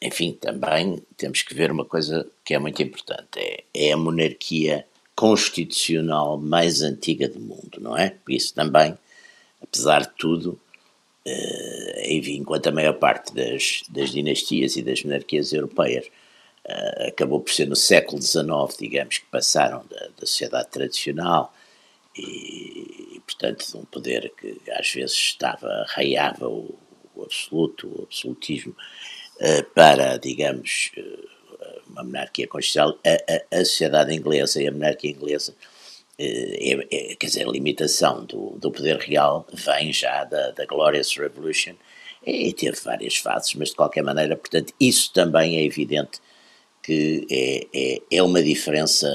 Enfim, 0.00 0.32
também 0.40 1.02
temos 1.16 1.42
que 1.42 1.54
ver 1.54 1.70
uma 1.70 1.84
coisa 1.84 2.26
que 2.42 2.54
é 2.54 2.58
muito 2.58 2.82
importante, 2.82 3.38
é, 3.38 3.64
é 3.74 3.92
a 3.92 3.96
monarquia 3.96 4.86
constitucional 5.18 6.38
mais 6.38 6.80
antiga 6.80 7.28
do 7.28 7.40
mundo, 7.40 7.80
não 7.80 7.96
é? 7.96 8.14
Isso 8.28 8.54
também, 8.54 8.96
apesar 9.60 10.02
de 10.02 10.10
tudo, 10.16 10.60
eh, 11.26 12.14
enquanto 12.14 12.68
a 12.68 12.70
maior 12.70 12.92
parte 12.92 13.34
das, 13.34 13.82
das 13.90 14.10
dinastias 14.12 14.76
e 14.76 14.82
das 14.82 15.02
monarquias 15.02 15.52
europeias 15.52 16.06
uh, 16.06 17.08
acabou 17.08 17.40
por 17.40 17.52
ser 17.52 17.66
no 17.66 17.74
século 17.74 18.22
XIX, 18.22 18.46
digamos, 18.78 19.18
que 19.18 19.26
passaram 19.26 19.84
da, 19.90 20.06
da 20.20 20.24
sociedade 20.24 20.68
tradicional 20.68 21.52
e, 22.16 23.16
e, 23.16 23.20
portanto, 23.26 23.66
de 23.68 23.76
um 23.76 23.84
poder 23.86 24.32
que 24.40 24.56
às 24.70 24.88
vezes 24.92 25.16
estava, 25.16 25.84
raiava 25.88 26.46
o, 26.46 26.78
o 27.16 27.24
absoluto, 27.24 27.88
o 27.88 28.02
absolutismo, 28.04 28.72
uh, 29.40 29.64
para, 29.74 30.16
digamos, 30.16 30.92
uma 31.98 32.04
monarquia 32.04 32.46
constitucional, 32.46 32.98
a, 33.04 33.56
a, 33.56 33.60
a, 33.60 33.64
sociedade 33.64 34.14
inglesa 34.14 34.62
e 34.62 34.68
a 34.68 34.72
monarquia 34.72 35.10
inglesa, 35.10 35.54
é, 36.18 36.72
é, 36.90 37.14
quer 37.14 37.26
dizer, 37.26 37.46
a 37.46 37.50
limitação 37.50 38.24
do, 38.24 38.50
do 38.58 38.70
poder 38.70 38.98
real 38.98 39.46
vem 39.52 39.92
já 39.92 40.24
da, 40.24 40.50
da 40.50 40.64
Glorious 40.66 41.16
Revolution 41.16 41.74
e 42.26 42.52
teve 42.52 42.76
várias 42.80 43.16
fases, 43.16 43.54
mas 43.54 43.70
de 43.70 43.76
qualquer 43.76 44.02
maneira, 44.02 44.36
portanto, 44.36 44.72
isso 44.80 45.12
também 45.12 45.58
é 45.58 45.64
evidente 45.64 46.20
que 46.82 47.26
é, 47.30 47.66
é, 47.72 48.16
é 48.18 48.22
uma 48.22 48.42
diferença 48.42 49.08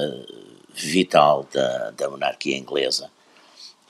vital 0.74 1.46
da, 1.52 1.90
da 1.90 2.10
monarquia 2.10 2.56
inglesa 2.56 3.10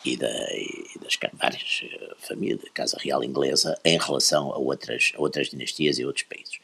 e, 0.05 0.17
da, 0.17 0.29
e 0.53 0.99
das 1.01 1.17
várias 1.33 1.83
eh, 1.83 2.15
famílias 2.19 2.61
da 2.61 2.71
Casa 2.71 2.99
Real 3.01 3.25
Inglesa 3.25 3.79
em 3.85 3.99
relação 3.99 4.53
a 4.53 4.59
outras, 4.59 5.13
a 5.17 5.21
outras 5.21 5.49
dinastias 5.49 5.99
e 5.99 6.05
outros 6.05 6.27
países. 6.27 6.59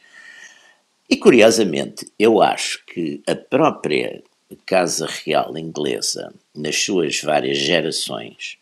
E 1.10 1.16
curiosamente, 1.16 2.10
eu 2.16 2.40
acho 2.40 2.84
que 2.86 3.20
a 3.26 3.34
própria 3.34 4.22
Casa 4.64 5.06
Real 5.06 5.56
Inglesa, 5.58 6.32
nas 6.54 6.76
suas 6.76 7.20
várias 7.20 7.58
gerações, 7.58 8.58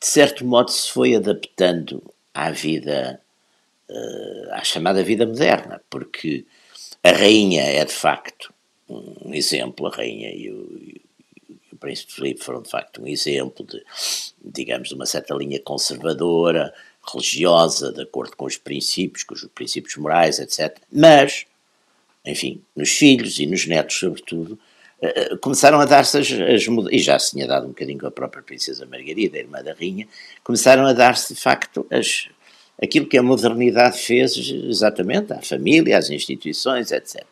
de 0.00 0.06
certo 0.06 0.44
modo 0.44 0.70
se 0.70 0.90
foi 0.90 1.14
adaptando 1.14 2.02
à 2.32 2.50
vida, 2.50 3.20
uh, 3.90 4.52
à 4.52 4.64
chamada 4.64 5.04
vida 5.04 5.26
moderna, 5.26 5.80
porque 5.90 6.46
a 7.02 7.10
rainha 7.10 7.62
é 7.62 7.84
de 7.84 7.92
facto 7.92 8.52
um 8.88 9.32
exemplo, 9.32 9.86
a 9.86 9.90
rainha 9.90 10.30
e 10.34 10.50
o, 10.50 10.78
e 10.78 11.02
o 11.72 11.76
príncipe 11.76 12.12
Filipe 12.12 12.44
foram 12.44 12.62
de 12.62 12.70
facto 12.70 13.02
um 13.02 13.06
exemplo 13.06 13.64
de, 13.66 13.82
digamos, 14.42 14.88
de 14.88 14.94
uma 14.94 15.06
certa 15.06 15.34
linha 15.34 15.60
conservadora, 15.60 16.72
religiosa, 17.06 17.92
de 17.92 18.02
acordo 18.02 18.36
com 18.36 18.46
os 18.46 18.56
princípios, 18.56 19.22
com 19.22 19.34
os 19.34 19.44
princípios 19.54 19.96
morais, 19.96 20.38
etc. 20.38 20.78
Mas, 20.90 21.46
enfim, 22.24 22.60
nos 22.74 22.90
filhos 22.90 23.38
e 23.38 23.46
nos 23.46 23.66
netos, 23.66 23.98
sobretudo, 23.98 24.58
uh, 25.02 25.38
começaram 25.38 25.80
a 25.80 25.84
dar-se 25.84 26.18
as, 26.18 26.30
as 26.30 26.66
e 26.90 26.98
já 26.98 27.18
se 27.18 27.32
tinha 27.32 27.46
dado 27.46 27.66
um 27.66 27.70
bocadinho 27.70 27.98
com 27.98 28.06
a 28.06 28.10
própria 28.10 28.42
princesa 28.42 28.86
Margarida, 28.86 29.36
a 29.36 29.40
irmã 29.40 29.62
da 29.62 29.74
rainha, 29.74 30.08
começaram 30.42 30.86
a 30.86 30.92
dar-se 30.92 31.34
de 31.34 31.40
facto 31.40 31.86
as, 31.90 32.28
aquilo 32.82 33.06
que 33.06 33.18
a 33.18 33.22
modernidade 33.22 33.98
fez 33.98 34.36
exatamente 34.36 35.32
à 35.32 35.42
família, 35.42 35.98
às 35.98 36.10
instituições, 36.10 36.90
etc. 36.90 37.24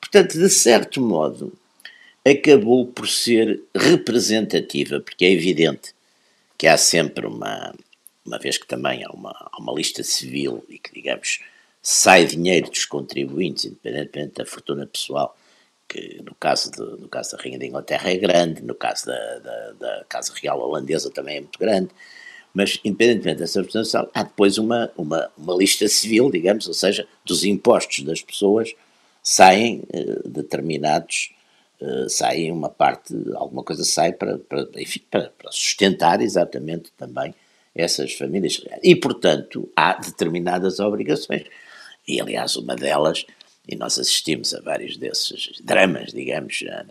Portanto, 0.00 0.38
de 0.38 0.48
certo 0.48 1.00
modo, 1.00 1.52
acabou 2.26 2.86
por 2.86 3.08
ser 3.08 3.60
representativa, 3.74 5.00
porque 5.00 5.24
é 5.24 5.32
evidente 5.32 5.94
que 6.56 6.66
há 6.66 6.76
sempre 6.76 7.26
uma, 7.26 7.74
uma 8.24 8.38
vez 8.38 8.58
que 8.58 8.66
também 8.66 9.04
há 9.04 9.10
uma, 9.10 9.50
uma 9.58 9.72
lista 9.72 10.02
civil 10.02 10.64
e 10.68 10.78
que, 10.78 10.92
digamos, 10.92 11.40
sai 11.90 12.26
dinheiro 12.26 12.68
dos 12.68 12.84
contribuintes, 12.84 13.64
independentemente 13.64 14.34
da 14.34 14.44
fortuna 14.44 14.86
pessoal, 14.86 15.34
que 15.88 16.22
no 16.22 16.34
caso, 16.34 16.70
de, 16.70 16.82
no 17.00 17.08
caso 17.08 17.34
da 17.34 17.42
Rainha 17.42 17.58
da 17.58 17.64
Inglaterra 17.64 18.10
é 18.10 18.16
grande, 18.18 18.62
no 18.62 18.74
caso 18.74 19.06
da, 19.06 19.38
da, 19.38 19.72
da 19.72 20.04
Casa 20.06 20.34
Real 20.38 20.60
Holandesa 20.60 21.10
também 21.10 21.38
é 21.38 21.40
muito 21.40 21.58
grande, 21.58 21.88
mas, 22.52 22.78
independentemente 22.84 23.38
dessa 23.38 23.60
representação, 23.60 24.06
há 24.12 24.22
depois 24.22 24.58
uma, 24.58 24.92
uma, 24.98 25.30
uma 25.38 25.54
lista 25.54 25.88
civil, 25.88 26.30
digamos, 26.30 26.68
ou 26.68 26.74
seja, 26.74 27.08
dos 27.24 27.42
impostos 27.42 28.04
das 28.04 28.20
pessoas 28.20 28.74
saem 29.22 29.82
eh, 29.90 30.20
determinados, 30.26 31.32
eh, 31.80 32.06
saem 32.10 32.52
uma 32.52 32.68
parte, 32.68 33.14
alguma 33.34 33.64
coisa 33.64 33.82
sai 33.82 34.12
para, 34.12 34.36
para, 34.36 34.68
enfim, 34.76 35.00
para, 35.10 35.32
para 35.38 35.50
sustentar 35.50 36.20
exatamente 36.20 36.92
também 36.98 37.34
essas 37.74 38.12
famílias. 38.12 38.60
E, 38.82 38.94
portanto, 38.94 39.70
há 39.74 39.94
determinadas 39.94 40.80
obrigações. 40.80 41.44
E, 42.08 42.20
aliás, 42.20 42.56
uma 42.56 42.74
delas, 42.74 43.26
e 43.68 43.76
nós 43.76 43.98
assistimos 43.98 44.54
a 44.54 44.60
vários 44.62 44.96
desses 44.96 45.60
dramas, 45.62 46.10
digamos, 46.12 46.62
na, 46.62 46.84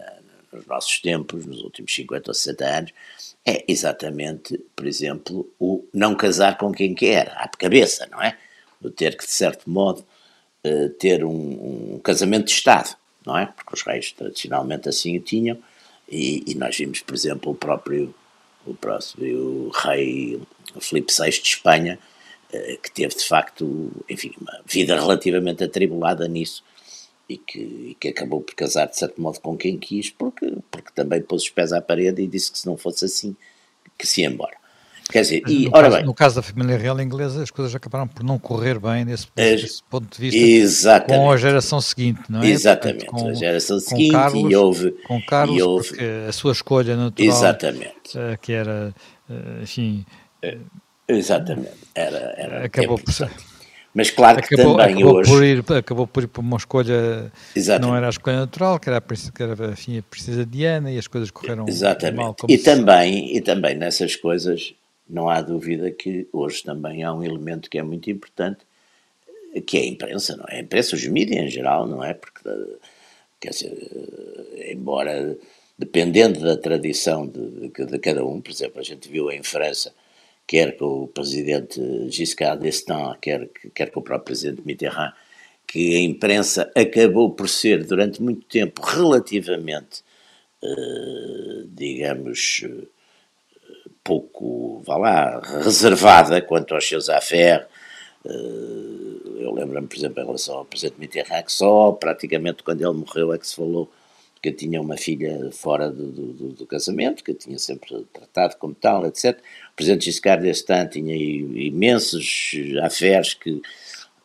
nos 0.54 0.66
nossos 0.68 1.02
tempos, 1.02 1.46
nos 1.46 1.62
últimos 1.62 1.94
50 1.94 2.30
ou 2.30 2.34
60 2.36 2.66
anos, 2.66 2.94
é 3.46 3.66
exatamente, 3.68 4.58
por 4.76 4.86
exemplo, 4.86 5.52
o 5.60 5.84
não 5.94 6.16
casar 6.16 6.58
com 6.58 6.72
quem 6.72 6.94
quer, 6.94 7.32
à 7.36 7.48
cabeça, 7.48 8.08
não 8.12 8.22
é? 8.22 8.38
O 8.82 8.90
ter 8.90 9.18
que, 9.18 9.26
de 9.26 9.32
certo 9.32 9.70
modo, 9.70 10.06
eh, 10.64 10.90
ter 11.00 11.24
um, 11.24 11.96
um 11.96 12.00
casamento 12.00 12.46
de 12.46 12.52
Estado, 12.52 12.96
não 13.26 13.38
é? 13.38 13.48
Porque 13.48 13.74
os 13.74 13.82
reis 13.82 14.12
tradicionalmente 14.12 14.88
assim 14.88 15.18
o 15.18 15.22
tinham, 15.22 15.58
e, 16.10 16.44
e 16.46 16.56
nós 16.56 16.78
vimos, 16.78 17.00
por 17.02 17.16
exemplo, 17.16 17.52
o 17.52 17.56
próprio, 17.56 18.14
o 18.66 18.74
próprio 18.74 19.70
rei 19.70 20.40
Filipe 20.80 21.12
VI 21.12 21.30
de 21.32 21.48
Espanha, 21.48 21.98
eh, 21.98 22.17
que 22.52 22.92
teve 22.92 23.16
de 23.16 23.26
facto, 23.26 23.92
enfim, 24.10 24.32
uma 24.40 24.62
vida 24.66 24.96
relativamente 24.96 25.64
atribulada 25.64 26.28
nisso, 26.28 26.64
e 27.30 27.38
que, 27.38 27.60
e 27.60 27.98
que, 28.00 28.08
acabou 28.08 28.42
por 28.42 28.56
casar 28.56 28.88
de 28.88 28.98
certo 28.98 29.22
modo 29.22 29.40
com 29.40 29.58
quem 29.58 29.78
quis, 29.78 30.10
porque, 30.10 30.54
porque 30.72 30.92
também 30.96 31.22
pôs 31.22 31.44
os 31.44 31.50
pés 31.50 31.74
à 31.74 31.82
parede 31.82 32.22
e 32.22 32.28
disse 32.28 32.52
que 32.52 32.58
se 32.58 32.66
não 32.66 32.78
fosse 32.78 33.06
assim, 33.06 33.36
que 33.98 34.08
se 34.08 34.22
ia 34.22 34.28
embora. 34.28 34.56
Quer 35.10 35.22
dizer, 35.22 35.44
e, 35.48 35.66
no, 35.66 35.72
ora 35.74 35.84
caso, 35.84 35.96
bem, 35.96 36.06
no 36.06 36.14
caso 36.14 36.36
da 36.36 36.42
família 36.42 36.78
real 36.78 37.00
inglesa, 37.00 37.42
as 37.42 37.50
coisas 37.50 37.74
acabaram 37.74 38.08
por 38.08 38.24
não 38.24 38.38
correr 38.38 38.78
bem 38.78 39.06
nesse, 39.06 39.28
nesse 39.36 39.82
ponto 39.84 40.14
de 40.14 40.22
vista 40.22 40.38
exatamente. 40.38 41.24
com 41.24 41.32
a 41.32 41.38
geração 41.38 41.80
seguinte, 41.80 42.22
não 42.30 42.42
é? 42.42 42.48
Exatamente, 42.48 43.06
Portanto, 43.06 43.24
com, 43.24 43.30
a 43.30 43.34
geração 43.34 43.80
seguinte 43.80 44.12
Carlos, 44.12 44.52
e 44.52 44.56
houve... 44.56 44.92
Com 45.08 45.22
Carlos, 45.22 45.58
e 45.58 45.62
houve, 45.62 45.98
a 46.28 46.32
sua 46.34 46.52
escolha 46.52 46.98
natural, 46.98 47.30
exatamente. 47.30 48.18
Eh, 48.18 48.38
que 48.42 48.52
era, 48.52 48.94
eh, 49.30 49.64
enfim... 49.64 50.06
Exatamente, 51.08 51.72
era, 51.96 52.36
era 52.38 52.66
acabou 52.66 52.98
por 52.98 53.14
ser 53.14 53.30
Mas 53.94 54.12
claro 54.12 54.42
que 54.44 54.54
acabou, 54.54 54.78
também 54.78 54.96
acabou 54.96 55.16
hoje... 55.16 55.32
Por 55.32 55.44
ir, 55.44 55.78
acabou 55.78 56.08
por 56.08 56.24
ir 56.24 56.28
para 56.28 56.42
uma 56.42 56.58
escolha 56.58 57.32
Exatamente. 57.56 57.90
não 57.90 57.96
era 57.96 58.08
a 58.08 58.10
escolha 58.10 58.38
natural, 58.38 58.80
que 58.80 58.90
era 58.90 58.98
a, 58.98 59.02
que 59.02 59.44
era, 59.44 59.72
enfim, 59.72 59.98
a 60.00 60.04
princesa 60.04 60.46
Diana 60.46 60.92
e 60.92 60.98
as 60.98 61.08
coisas 61.08 61.32
correram 61.32 61.66
Exatamente. 61.68 62.18
mal. 62.18 62.36
Como 62.36 62.54
e, 62.54 62.58
se... 62.58 62.64
também, 62.64 63.36
e 63.36 63.42
também 63.42 63.76
nessas 63.76 64.16
coisas 64.16 64.74
não 65.10 65.30
há 65.30 65.42
dúvida 65.42 65.90
que 65.90 66.28
hoje 66.34 66.62
também 66.64 67.04
há 67.04 67.14
um 67.14 67.24
elemento 67.24 67.70
que 67.70 67.78
é 67.78 67.84
muito 67.84 68.12
importante, 68.12 68.60
que 69.66 69.78
é 69.78 69.82
a 69.82 69.86
imprensa, 69.88 70.36
não 70.36 70.46
é? 70.50 70.58
A 70.58 70.60
imprensa, 70.60 70.96
os 70.96 71.08
mídias 71.08 71.46
em 71.46 71.50
geral, 71.50 71.88
não 71.88 72.04
é? 72.04 72.14
Porque, 72.14 72.42
quer 73.40 73.52
dizer, 73.52 73.74
embora 74.70 75.38
dependendo 75.80 76.42
da 76.42 76.58
tradição 76.58 77.28
de, 77.28 77.70
de, 77.70 77.86
de 77.86 78.00
cada 78.00 78.26
um, 78.26 78.42
por 78.42 78.52
exemplo, 78.52 78.80
a 78.80 78.84
gente 78.84 79.08
viu 79.08 79.32
em 79.32 79.44
França 79.44 79.94
quer 80.48 80.78
com 80.78 81.04
o 81.04 81.08
presidente 81.08 81.80
Giscard 82.10 82.62
d'Estaing, 82.62 83.18
quer, 83.22 83.50
quer 83.76 83.92
com 83.92 84.00
o 84.00 84.04
próprio 84.04 84.26
presidente 84.26 84.66
Mitterrand, 84.66 85.14
que 85.68 85.98
a 85.98 86.02
imprensa 86.02 86.72
acabou 86.74 87.32
por 87.32 87.50
ser, 87.50 87.86
durante 87.86 88.22
muito 88.22 88.46
tempo, 88.48 88.82
relativamente, 88.82 90.04
eh, 90.64 91.64
digamos, 91.68 92.64
pouco, 94.04 94.82
vá 94.86 94.98
lá, 94.98 95.42
reservada 95.64 96.42
quanto 96.42 96.74
aos 96.74 96.88
seus 96.88 97.10
affaires. 97.10 97.68
Eh, 98.26 99.42
eu 99.44 99.54
lembro-me, 99.54 99.88
por 99.88 99.98
exemplo, 99.98 100.24
em 100.24 100.26
relação 100.26 100.56
ao 100.60 100.66
presidente 100.66 101.00
Mitterrand, 101.00 101.44
que 101.44 101.52
só 101.52 101.92
praticamente 101.92 102.64
quando 102.64 102.82
ele 102.82 102.94
morreu 102.94 103.34
é 103.34 103.38
que 103.38 103.48
se 103.48 103.56
falou 103.56 103.92
que 104.42 104.52
tinha 104.52 104.80
uma 104.80 104.98
filha 104.98 105.50
fora 105.52 105.90
do, 105.90 106.08
do, 106.12 106.50
do, 106.54 106.66
casamento, 106.66 107.24
que 107.24 107.34
tinha 107.34 107.58
sempre 107.58 108.06
tratado 108.14 108.56
como 108.58 108.74
tal, 108.74 109.06
etc. 109.06 109.38
Presidente 109.78 110.06
Giscard 110.06 110.42
d'Estaing 110.42 110.88
tinha 110.88 111.16
imensos 111.16 112.52
affaires 112.82 113.36
que, 113.36 113.62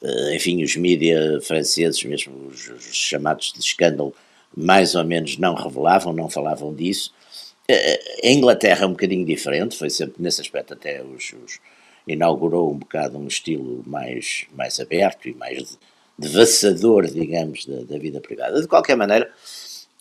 eh, 0.03 0.35
enfim, 0.35 0.65
os 0.65 0.75
mídias 0.77 1.47
franceses, 1.47 2.03
mesmo 2.05 2.49
os, 2.49 2.71
os, 2.71 2.97
chamados 2.97 3.53
de 3.53 3.61
escândalo, 3.61 4.15
mais 4.57 4.95
ou 4.95 5.05
menos 5.05 5.37
não 5.37 5.55
revelavam, 5.55 6.15
não 6.15 6.31
falavam 6.31 6.75
disso. 6.75 7.13
Eh, 7.69 8.01
a 8.25 8.29
Inglaterra 8.29 8.85
é 8.85 8.87
um 8.87 8.93
bocadinho 8.93 9.27
diferente, 9.27 9.77
foi 9.77 9.91
sempre 9.91 10.23
nesse 10.23 10.41
aspecto 10.41 10.73
até 10.73 11.03
os, 11.03 11.35
os 11.35 11.61
inaugurou 12.09 12.73
um 12.73 12.79
bocado 12.79 13.19
um 13.19 13.29
estilo 13.29 13.85
mais, 13.87 14.47
mais 14.57 14.81
aberto 14.81 15.29
e 15.29 15.35
mais 15.35 15.79
devassador, 16.19 17.07
digamos, 17.09 17.67
da, 17.67 17.83
da 17.83 17.99
vida 17.99 18.23
privada. 18.23 18.59
De 18.59 18.67
qualquer 18.67 18.97
maneira, 18.97 19.31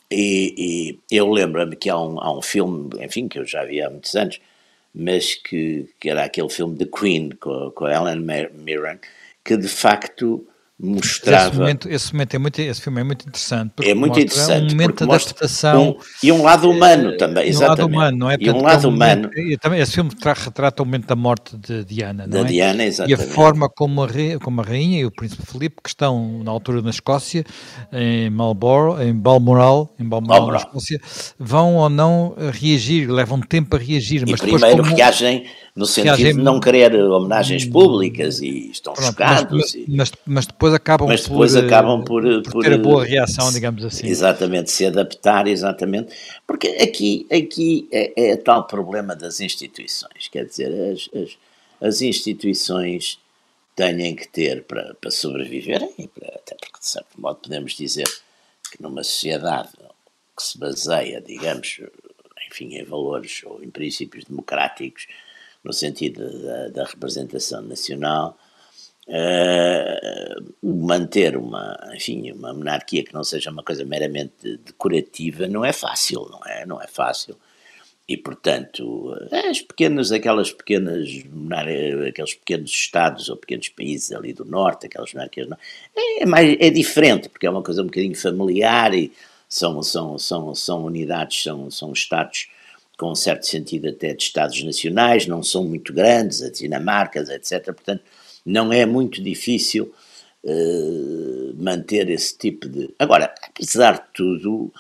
e, 0.10 0.98
e 1.12 1.16
eu 1.18 1.30
lembro-me 1.30 1.76
que 1.76 1.90
há 1.90 2.00
um, 2.00 2.22
há 2.22 2.38
um 2.38 2.42
filme, 2.42 2.90
enfim, 3.04 3.28
que 3.28 3.38
eu 3.38 3.46
já 3.46 3.66
vi 3.66 3.82
há 3.82 3.90
muitos 3.90 4.16
anos, 4.16 4.40
mas 4.94 5.36
que, 5.36 5.90
que 6.00 6.10
era 6.10 6.24
aquele 6.24 6.50
filme 6.50 6.78
The 6.78 6.86
Queen, 6.86 7.32
com, 7.32 7.72
com 7.72 7.86
a 7.86 7.94
Ellen 7.94 8.26
Mirren, 8.54 9.00
que 9.44 9.58
de 9.58 9.68
facto 9.68 10.46
mostrava. 10.82 11.48
Esse 11.48 11.60
momento, 11.60 11.90
esse 11.90 12.14
momento 12.14 12.34
é 12.34 12.40
muito, 12.40 12.62
esse 12.62 12.82
filme 12.82 13.02
é 13.02 13.04
muito 13.04 13.22
interessante. 13.28 13.72
É 13.84 13.94
muito 13.94 14.20
interessante. 14.20 14.74
Um 14.74 14.78
momento 14.78 14.98
de 14.98 15.04
adaptação. 15.04 15.90
Um, 15.90 15.96
e 16.24 16.32
um 16.32 16.42
lado 16.42 16.70
humano 16.70 17.16
também, 17.18 17.48
exatamente. 17.48 17.82
Um 17.82 17.84
lado 17.84 17.94
humano, 17.94 18.18
não 18.18 18.32
é? 18.32 18.38
E 18.40 18.50
um 18.50 18.62
lado 18.62 18.88
um 18.88 18.92
humano. 18.92 19.22
Momento, 19.30 19.40
e 19.40 19.58
também, 19.58 19.80
esse 19.80 19.94
filme 19.94 20.10
retrata 20.24 20.82
o 20.82 20.86
momento 20.86 21.06
da 21.06 21.16
morte 21.16 21.56
de 21.56 21.86
Diana, 21.86 22.28
da 22.28 22.40
não 22.40 22.46
é? 22.46 22.50
Diana, 22.50 22.84
exatamente. 22.84 23.22
E 23.22 23.24
a 23.24 23.28
forma 23.28 23.70
como 23.70 24.04
a, 24.04 24.08
como 24.42 24.62
a 24.62 24.64
rainha 24.64 25.00
e 25.00 25.06
o 25.06 25.12
príncipe 25.12 25.46
Filipe, 25.46 25.78
que 25.84 25.90
estão 25.90 26.42
na 26.44 26.52
altura 26.52 26.82
na 26.82 26.90
Escócia, 26.90 27.46
em 27.94 28.30
Marlborough, 28.30 29.00
em 29.02 29.14
Balmoral, 29.14 29.94
em 30.00 30.08
Balmoral, 30.08 30.48
na 30.48 30.58
Escócia, 30.58 31.00
vão 31.38 31.76
ou 31.76 31.90
não 31.90 32.36
reagir, 32.52 33.10
levam 33.10 33.40
tempo 33.40 33.76
a 33.76 33.80
reagir. 33.80 34.24
E 34.28 34.32
mas 34.32 34.42
primeiro 34.42 34.66
depois, 34.66 34.88
como... 34.88 34.96
reagem 34.96 35.46
no 35.76 35.86
sentido 35.86 36.16
reagem... 36.16 36.36
de 36.36 36.42
não 36.42 36.60
querer 36.60 36.96
homenagens 36.96 37.66
públicas 37.66 38.42
e 38.42 38.72
estão 38.72 38.94
Pronto, 38.94 39.08
chocados. 39.08 39.52
Mas, 39.52 39.74
e... 39.74 39.86
mas, 39.88 40.12
mas, 40.26 40.48
depois 40.48 40.74
acabam 40.74 41.08
mas 41.08 41.24
depois 41.24 41.54
por, 41.54 41.66
acabam 41.66 42.04
por, 42.04 42.24
por, 42.24 42.52
por, 42.52 42.64
ter 42.64 42.74
a 42.74 42.78
boa 42.78 43.06
reação, 43.06 43.52
digamos 43.52 43.84
assim. 43.86 44.08
Exatamente, 44.08 44.70
se 44.70 44.86
adaptar, 44.86 45.48
exatamente. 45.48 46.14
Porque 46.46 46.68
aqui, 46.68 47.26
aqui 47.32 47.88
é, 47.92 48.32
é 48.32 48.38
tal 48.38 48.68
problema 48.68 49.16
das 49.16 49.40
instituições. 49.40 50.28
Quer 50.30 50.46
dizer, 50.46 50.72
as, 50.92 51.10
as, 51.16 51.38
as 51.80 52.02
instituições 52.02 53.18
têm 53.76 54.16
que 54.16 54.28
ter 54.28 54.64
para, 54.64 54.94
para 54.96 55.10
sobreviverem, 55.10 55.90
até 56.18 56.56
porque 56.56 56.80
de 56.80 56.88
certo 56.88 57.20
modo 57.20 57.40
podemos 57.42 57.74
dizer 57.74 58.08
que 58.72 58.82
numa 58.82 59.04
sociedade 59.04 59.70
que 60.36 60.44
se 60.44 60.58
baseia, 60.58 61.22
digamos, 61.22 61.82
enfim, 62.52 62.76
em 62.76 62.84
valores 62.84 63.42
ou 63.46 63.64
em 63.64 63.70
princípios 63.70 64.26
democráticos, 64.26 65.08
no 65.64 65.74
sentido 65.74 66.42
da, 66.44 66.68
da 66.70 66.86
representação 66.86 67.62
nacional, 67.62 68.38
uh, 69.08 70.54
manter 70.64 71.38
uma, 71.38 71.78
enfim, 71.94 72.32
uma 72.32 72.54
monarquia 72.54 73.04
que 73.04 73.14
não 73.14 73.24
seja 73.24 73.52
uma 73.52 73.64
coisa 73.64 73.86
meramente 73.86 74.58
decorativa 74.58 75.48
não 75.48 75.64
é 75.64 75.74
fácil, 75.74 76.28
não 76.30 76.42
é? 76.46 76.66
Não 76.66 76.82
é 76.82 76.88
fácil. 76.88 77.38
E, 78.08 78.18
portanto, 78.18 79.16
as 79.50 79.62
pequenas, 79.62 80.12
aquelas 80.12 80.52
pequenas, 80.52 81.08
aqueles 82.10 82.34
pequenos 82.34 82.70
estados 82.70 83.30
ou 83.30 83.38
pequenos 83.38 83.70
países 83.70 84.12
ali 84.12 84.34
do 84.34 84.44
norte, 84.44 84.88
aquelas 84.88 85.14
monarquias, 85.14 85.48
é, 85.96 86.26
mais, 86.26 86.58
é 86.60 86.70
diferente, 86.70 87.30
porque 87.30 87.48
é 87.48 87.50
uma 87.50 87.64
coisa 87.64 87.82
um 87.82 87.86
bocadinho 87.86 88.16
familiar 88.16 88.94
e 88.94 89.14
são, 89.48 89.82
são, 89.82 90.18
são, 90.18 90.54
são 90.54 90.84
unidades, 90.84 91.42
são, 91.42 91.72
são 91.72 91.94
estados 91.94 92.50
com 93.02 93.14
um 93.14 93.16
certo 93.16 93.48
sentido 93.48 93.90
até 93.90 94.14
de 94.14 94.22
estados 94.22 94.64
nacionais, 94.64 95.26
não 95.26 95.42
são 95.42 95.66
muito 95.66 95.92
grandes, 95.92 96.40
as 96.44 96.52
Dinamarcas, 96.52 97.30
etc. 97.30 97.74
Portanto, 97.74 98.04
não 98.46 98.72
é 98.72 98.86
muito 98.86 99.24
difícil 99.24 99.92
uh, 100.44 101.56
manter 101.58 102.12
esse 102.12 102.38
tipo 102.38 102.70
de. 102.70 102.94
Agora, 103.00 103.34
apesar 103.42 103.94
de 103.94 104.14
tudo, 104.14 104.72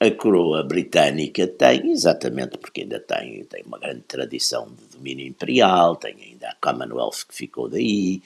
a 0.00 0.10
coroa 0.10 0.64
britânica 0.64 1.46
tem, 1.46 1.92
exatamente 1.92 2.58
porque 2.58 2.80
ainda 2.80 2.98
tem, 2.98 3.44
tem 3.44 3.62
uma 3.64 3.78
grande 3.78 4.02
tradição 4.08 4.66
de 4.66 4.96
domínio 4.98 5.24
imperial, 5.24 5.94
tem 5.94 6.16
ainda 6.20 6.48
a 6.48 6.56
Commonwealth 6.56 7.24
que 7.28 7.34
ficou 7.36 7.68
daí, 7.68 8.20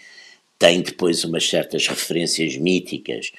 tem 0.58 0.80
depois 0.80 1.22
umas 1.24 1.46
certas 1.46 1.86
referências 1.86 2.56
míticas 2.56 3.32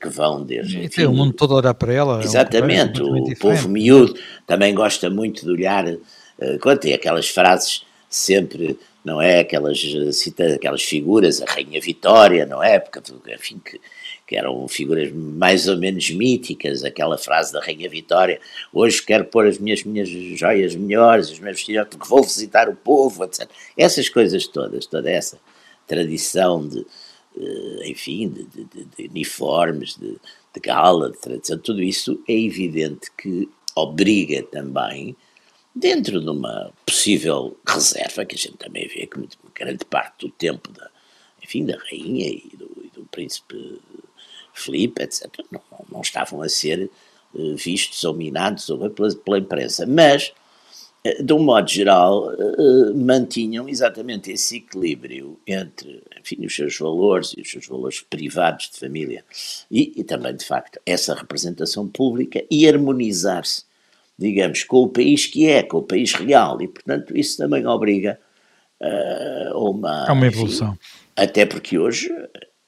que 0.00 0.08
vão 0.08 0.42
desde. 0.44 0.78
E 0.78 0.88
tem 0.88 1.06
o 1.06 1.12
mundo 1.12 1.32
todo 1.32 1.54
a 1.54 1.56
olhar 1.58 1.74
para 1.74 1.92
ela. 1.92 2.22
Exatamente, 2.22 3.00
é 3.00 3.04
um 3.04 3.22
o 3.22 3.38
povo 3.38 3.68
miúdo 3.68 4.14
também 4.46 4.74
gosta 4.74 5.10
muito 5.10 5.44
de 5.44 5.50
olhar. 5.50 5.86
Uh, 5.86 6.58
quando 6.60 6.80
tem 6.80 6.94
aquelas 6.94 7.28
frases 7.28 7.82
sempre 8.08 8.78
não 9.06 9.22
é? 9.22 9.38
Aquelas, 9.38 9.80
cita, 10.10 10.56
aquelas 10.56 10.82
figuras, 10.82 11.40
a 11.40 11.44
Rainha 11.46 11.80
Vitória, 11.80 12.44
não 12.44 12.60
é? 12.60 12.80
Porque, 12.80 13.00
enfim, 13.32 13.60
que, 13.64 13.80
que 14.26 14.36
eram 14.36 14.66
figuras 14.66 15.12
mais 15.12 15.68
ou 15.68 15.76
menos 15.76 16.10
míticas, 16.10 16.82
aquela 16.82 17.16
frase 17.16 17.52
da 17.52 17.60
Rainha 17.60 17.88
Vitória, 17.88 18.40
hoje 18.72 19.00
quero 19.00 19.24
pôr 19.26 19.46
as 19.46 19.58
minhas, 19.58 19.84
minhas 19.84 20.08
joias 20.08 20.74
melhores, 20.74 21.30
os 21.30 21.38
meus 21.38 21.56
vestidos, 21.56 21.86
porque 21.88 22.08
vou 22.08 22.20
visitar 22.20 22.68
o 22.68 22.74
povo, 22.74 23.22
etc. 23.22 23.48
Essas 23.78 24.08
coisas 24.08 24.44
todas, 24.48 24.86
toda 24.86 25.08
essa 25.08 25.38
tradição 25.86 26.66
de, 26.66 26.84
enfim, 27.84 28.28
de, 28.28 28.44
de, 28.44 28.84
de 28.84 29.08
uniformes, 29.08 29.96
de, 29.96 30.16
de 30.54 30.60
gala, 30.60 31.10
de 31.10 31.18
tradição, 31.18 31.58
tudo 31.58 31.82
isso 31.82 32.22
é 32.28 32.32
evidente 32.32 33.10
que 33.16 33.48
obriga 33.74 34.42
também 34.44 35.14
dentro 35.74 36.20
de 36.20 36.30
uma 36.30 36.72
possível 36.86 37.54
reserva, 37.68 38.24
que 38.24 38.34
a 38.34 38.38
gente 38.38 38.56
também 38.56 38.88
vê 38.88 39.06
que 39.06 39.18
muito, 39.18 39.36
grande 39.54 39.84
parte 39.84 40.26
do 40.26 40.32
tempo 40.32 40.72
da, 40.72 40.90
enfim, 41.42 41.66
da 41.66 41.76
rainha 41.76 42.28
e 42.28 42.50
do, 42.56 42.70
e 42.82 42.88
do 42.88 43.04
príncipe 43.04 43.78
Felipe, 44.54 45.02
etc., 45.02 45.28
não, 45.50 45.60
não, 45.90 46.00
estavam 46.00 46.40
a 46.40 46.48
ser 46.48 46.90
uh, 47.34 47.56
vistos 47.56 48.02
ou 48.04 48.14
minados 48.14 48.70
ou 48.70 48.88
pela, 48.90 49.14
pela 49.14 49.38
imprensa, 49.38 49.86
mas, 49.86 50.32
de 51.22 51.32
um 51.32 51.38
modo 51.38 51.68
geral, 51.68 52.32
uh, 52.32 52.94
mantinham 52.94 53.68
exatamente 53.68 54.30
esse 54.30 54.56
equilíbrio 54.56 55.38
entre, 55.46 56.02
enfim, 56.20 56.44
os 56.44 56.54
seus 56.54 56.78
valores 56.78 57.34
e 57.36 57.40
os 57.40 57.50
seus 57.50 57.66
valores 57.66 58.00
privados 58.00 58.70
de 58.70 58.78
família 58.78 59.24
e, 59.70 59.92
e 59.96 60.04
também, 60.04 60.34
de 60.34 60.44
facto, 60.44 60.80
essa 60.86 61.14
representação 61.14 61.86
pública 61.86 62.44
e 62.50 62.68
harmonizar-se 62.68 63.64
digamos, 64.18 64.64
com 64.64 64.78
o 64.82 64.88
país 64.88 65.26
que 65.26 65.46
é, 65.46 65.62
com 65.62 65.78
o 65.78 65.82
país 65.82 66.14
real, 66.14 66.60
e 66.62 66.68
portanto 66.68 67.16
isso 67.16 67.36
também 67.36 67.66
obriga 67.66 68.18
uh, 68.80 69.52
a 69.52 69.70
uma, 69.70 70.08
a 70.08 70.12
uma 70.12 70.26
evolução. 70.26 70.68
Enfim, 70.68 70.80
até 71.14 71.44
porque 71.44 71.78
hoje, 71.78 72.10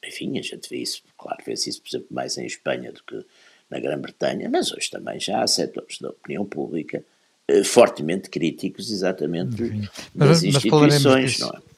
enfim, 0.05 0.39
a 0.39 0.43
gente 0.43 0.69
vê 0.69 0.79
isso, 0.79 1.03
claro, 1.17 1.39
vê-se 1.45 1.71
isso, 1.71 1.81
por 1.81 1.89
exemplo, 1.89 2.09
mais 2.11 2.37
em 2.37 2.47
Espanha 2.47 2.93
do 2.93 3.03
que 3.03 3.25
na 3.71 3.81
Grã-Bretanha, 3.81 4.49
mas 4.51 4.73
hoje 4.73 4.91
também 4.91 5.19
já 5.19 5.43
há 5.43 5.47
setores 5.47 5.99
da 5.99 6.11
opinião 6.11 6.45
pública 6.45 7.05
fortemente 7.65 8.29
críticos 8.29 8.91
exatamente 8.91 9.63
enfim. 9.63 9.89
das 10.15 10.29
mas, 10.29 10.43
instituições, 10.45 11.39
não 11.39 11.51
é? 11.51 11.69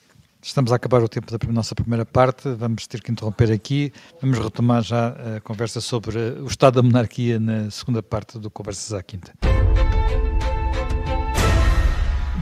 Estamos 0.43 0.73
a 0.73 0.77
acabar 0.77 1.03
o 1.03 1.09
tempo 1.09 1.31
da 1.31 1.53
nossa 1.53 1.75
primeira 1.75 2.07
parte, 2.07 2.49
vamos 2.55 2.87
ter 2.87 3.03
que 3.03 3.13
interromper 3.13 3.53
aqui. 3.53 3.93
Vamos 4.23 4.39
retomar 4.39 4.83
já 4.83 5.09
a 5.37 5.41
conversa 5.43 5.83
sobre 5.83 6.19
o 6.19 6.47
estado 6.47 6.77
da 6.77 6.83
monarquia 6.83 7.39
na 7.39 7.71
segunda 7.71 8.03
parte 8.03 8.39
do 8.39 8.51
Conversas 8.51 8.95
à 8.95 9.03
Quinta. 9.03 9.35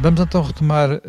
Vamos 0.01 0.21
então 0.21 0.43
retomar 0.43 0.93
uh, 0.93 1.01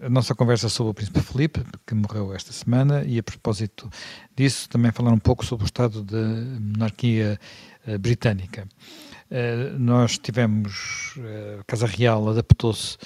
a 0.00 0.08
nossa 0.08 0.34
conversa 0.34 0.70
sobre 0.70 0.92
o 0.92 0.94
Príncipe 0.94 1.20
Felipe, 1.20 1.60
que 1.86 1.94
morreu 1.94 2.32
esta 2.34 2.50
semana, 2.50 3.04
e 3.04 3.18
a 3.18 3.22
propósito 3.22 3.90
disso, 4.34 4.70
também 4.70 4.90
falar 4.90 5.12
um 5.12 5.18
pouco 5.18 5.44
sobre 5.44 5.64
o 5.64 5.66
estado 5.66 6.02
da 6.02 6.26
monarquia 6.58 7.38
uh, 7.86 7.98
britânica. 7.98 8.66
Uh, 9.30 9.78
nós 9.78 10.18
tivemos, 10.18 11.14
a 11.60 11.64
Casa 11.64 11.86
Real 11.86 12.28
adaptou-se 12.28 12.96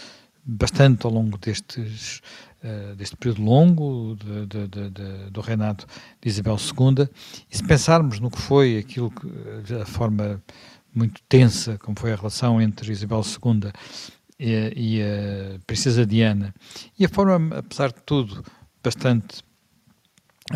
bastante 0.44 1.06
ao 1.06 1.12
longo 1.12 1.38
destes, 1.38 2.20
deste 2.96 3.16
período 3.16 3.42
longo 3.42 4.16
de, 4.16 4.46
de, 4.46 4.68
de, 4.68 5.30
do 5.30 5.40
reinado 5.40 5.84
de 6.20 6.28
Isabel 6.28 6.56
II, 6.56 7.08
e 7.50 7.56
se 7.56 7.64
pensarmos 7.64 8.20
no 8.20 8.30
que 8.30 8.38
foi 8.38 8.78
aquilo 8.78 9.10
que, 9.10 9.74
a 9.74 9.86
forma 9.86 10.42
muito 10.94 11.22
tensa, 11.28 11.78
como 11.78 11.98
foi 11.98 12.12
a 12.12 12.16
relação 12.16 12.60
entre 12.60 12.90
Isabel 12.90 13.22
II 13.22 13.70
e, 14.38 14.72
e 14.76 15.02
a 15.02 15.58
Princesa 15.66 16.04
Diana, 16.04 16.54
e 16.98 17.04
a 17.04 17.08
forma, 17.08 17.58
apesar 17.58 17.92
de 17.92 18.02
tudo, 18.02 18.42
bastante 18.82 19.42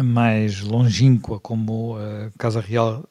mais 0.03 0.61
longínqua 0.61 1.38
como 1.38 1.96
a 1.96 2.31
Casa 2.38 2.61
Real 2.61 3.05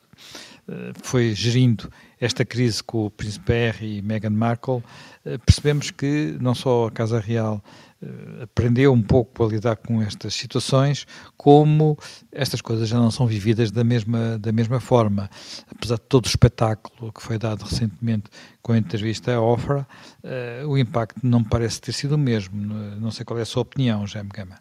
eh, 0.67 0.91
foi 1.01 1.33
gerindo 1.33 1.89
esta 2.23 2.45
crise 2.45 2.81
com 2.81 3.05
o 3.05 3.11
Príncipe 3.11 3.51
Harry 3.51 3.97
e 3.97 4.01
Meghan 4.01 4.29
Markle, 4.29 4.81
eh, 5.25 5.37
percebemos 5.39 5.91
que 5.91 6.37
não 6.39 6.55
só 6.55 6.87
a 6.87 6.91
Casa 6.91 7.19
Real 7.19 7.61
eh, 8.01 8.43
aprendeu 8.43 8.93
um 8.93 9.01
pouco 9.01 9.43
a 9.43 9.47
lidar 9.47 9.75
com 9.75 10.01
estas 10.01 10.33
situações, 10.33 11.05
como 11.35 11.97
estas 12.31 12.61
coisas 12.61 12.87
já 12.87 12.97
não 12.97 13.11
são 13.11 13.27
vividas 13.27 13.71
da 13.71 13.83
mesma, 13.83 14.39
da 14.39 14.53
mesma 14.53 14.79
forma. 14.79 15.29
Apesar 15.69 15.95
de 15.95 16.03
todo 16.03 16.23
o 16.23 16.29
espetáculo 16.29 17.11
que 17.11 17.21
foi 17.21 17.37
dado 17.37 17.63
recentemente 17.63 18.29
com 18.61 18.71
a 18.71 18.77
entrevista 18.77 19.35
à 19.35 19.41
Ofra, 19.41 19.85
uh, 20.23 20.67
o 20.67 20.77
impacto 20.77 21.19
não 21.23 21.43
parece 21.43 21.81
ter 21.81 21.91
sido 21.91 22.15
o 22.15 22.17
mesmo. 22.17 22.55
Não 22.55 23.11
sei 23.11 23.25
qual 23.25 23.37
é 23.37 23.41
a 23.41 23.45
sua 23.45 23.63
opinião, 23.63 24.07
Jaime 24.07 24.29
Gama. 24.33 24.57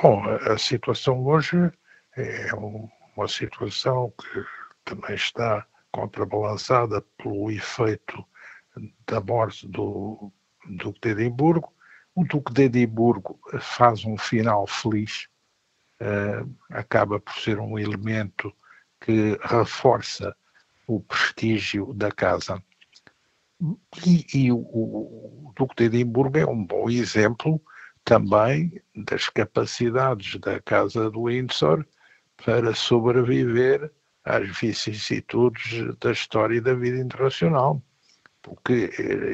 Bom, 0.00 0.24
a 0.28 0.56
situação 0.58 1.24
hoje 1.24 1.56
é 2.16 2.54
uma 3.16 3.26
situação 3.28 4.12
que 4.20 4.55
também 4.86 5.16
está 5.16 5.66
contrabalançada 5.92 7.02
pelo 7.18 7.50
efeito 7.50 8.24
da 9.06 9.20
morte 9.20 9.66
do 9.68 10.32
Duque 10.68 11.00
de 11.00 11.08
Edimburgo. 11.10 11.72
O 12.14 12.24
Duque 12.24 12.52
de 12.52 12.62
Edimburgo 12.62 13.38
faz 13.60 14.04
um 14.04 14.16
final 14.16 14.66
feliz, 14.66 15.28
uh, 16.00 16.48
acaba 16.70 17.20
por 17.20 17.34
ser 17.34 17.58
um 17.58 17.78
elemento 17.78 18.52
que 19.00 19.38
reforça 19.42 20.34
o 20.86 21.00
prestígio 21.00 21.92
da 21.92 22.10
casa. 22.10 22.62
E, 24.06 24.26
e 24.34 24.52
o, 24.52 24.58
o, 24.58 25.52
Duque 25.56 25.74
de 25.76 25.84
Edimburgo 25.84 26.38
é 26.38 26.46
um 26.46 26.64
bom 26.64 26.88
exemplo 26.88 27.60
também 28.04 28.80
das 28.94 29.28
capacidades 29.28 30.38
da 30.40 30.60
Casa 30.60 31.10
do 31.10 31.24
Windsor 31.24 31.84
para 32.44 32.74
sobreviver 32.74 33.90
às 34.26 34.48
vicissitudes 34.58 35.96
da 36.00 36.10
história 36.10 36.56
e 36.56 36.60
da 36.60 36.74
vida 36.74 36.98
internacional. 36.98 37.80
Porque 38.42 38.90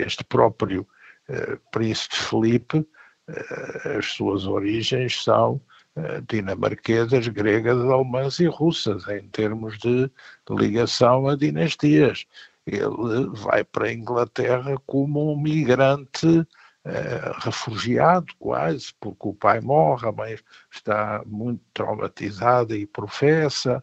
este 0.07 0.23
próprio 0.25 0.87
eh, 1.29 1.59
Príncipe 1.71 2.17
Felipe, 2.17 2.87
eh, 3.29 3.97
as 3.99 4.07
suas 4.07 4.47
origens 4.47 5.23
são 5.23 5.61
eh, 5.97 6.23
dinamarquesas, 6.29 7.27
gregas, 7.29 7.79
alemãs 7.79 8.39
e 8.39 8.47
russas, 8.47 9.09
em 9.09 9.29
termos 9.29 9.79
de 9.79 10.11
ligação 10.51 11.29
a 11.29 11.37
dinastias. 11.37 12.27
Ele 12.67 13.29
vai 13.35 13.65
para 13.65 13.87
a 13.89 13.93
Inglaterra 13.93 14.75
como 14.87 15.33
um 15.33 15.41
migrante 15.41 16.47
refugiado, 17.41 18.27
quase, 18.41 18.93
porque 18.99 19.29
o 19.29 19.35
pai 19.35 19.61
morre, 19.61 20.09
a 20.09 20.13
mãe 20.13 20.37
está 20.69 21.23
muito 21.25 21.63
traumatizada 21.73 22.77
e 22.77 22.87
professa. 22.87 23.83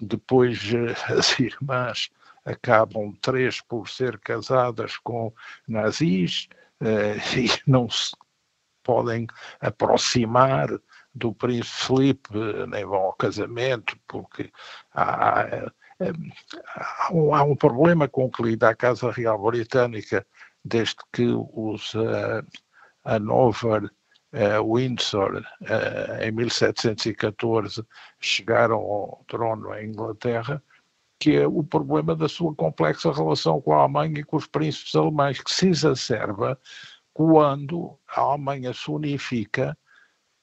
Depois, 0.00 0.58
as 1.08 1.38
irmãs 1.38 2.10
acabam 2.44 3.12
três 3.20 3.60
por 3.60 3.88
ser 3.88 4.18
casadas 4.18 4.96
com 4.98 5.32
nazis 5.66 6.48
uh, 6.80 7.18
e 7.38 7.48
não 7.66 7.88
se 7.88 8.12
podem 8.82 9.26
aproximar 9.60 10.68
do 11.14 11.32
príncipe 11.32 11.86
Felipe, 11.86 12.30
nem 12.68 12.84
vão 12.84 13.00
ao 13.00 13.12
casamento, 13.12 13.96
porque 14.08 14.50
há, 14.92 15.42
há, 15.42 17.12
um, 17.12 17.34
há 17.34 17.42
um 17.42 17.54
problema 17.54 18.08
com 18.08 18.30
que 18.30 18.42
lida 18.42 18.70
a 18.70 18.74
Casa 18.74 19.10
Real 19.10 19.38
Britânica 19.38 20.26
desde 20.64 20.96
que 21.12 21.26
os 21.26 21.94
uh, 21.94 22.44
Hanover 23.04 23.84
uh, 23.84 23.90
Windsor, 24.62 25.44
uh, 25.60 26.22
em 26.22 26.32
1714, 26.32 27.84
chegaram 28.18 28.78
ao 28.78 29.24
trono 29.28 29.74
em 29.74 29.88
Inglaterra, 29.88 30.62
que 31.18 31.36
é 31.36 31.46
o 31.46 31.62
problema 31.62 32.16
da 32.16 32.28
sua 32.28 32.54
complexa 32.54 33.12
relação 33.12 33.60
com 33.60 33.74
a 33.74 33.82
Alemanha 33.82 34.20
e 34.20 34.24
com 34.24 34.36
os 34.36 34.46
príncipes 34.46 34.94
alemães, 34.94 35.40
que 35.40 35.52
se 35.52 35.68
exacerba 35.68 36.58
quando 37.12 37.98
a 38.08 38.20
Alemanha 38.20 38.72
se 38.72 38.90
unifica 38.90 39.76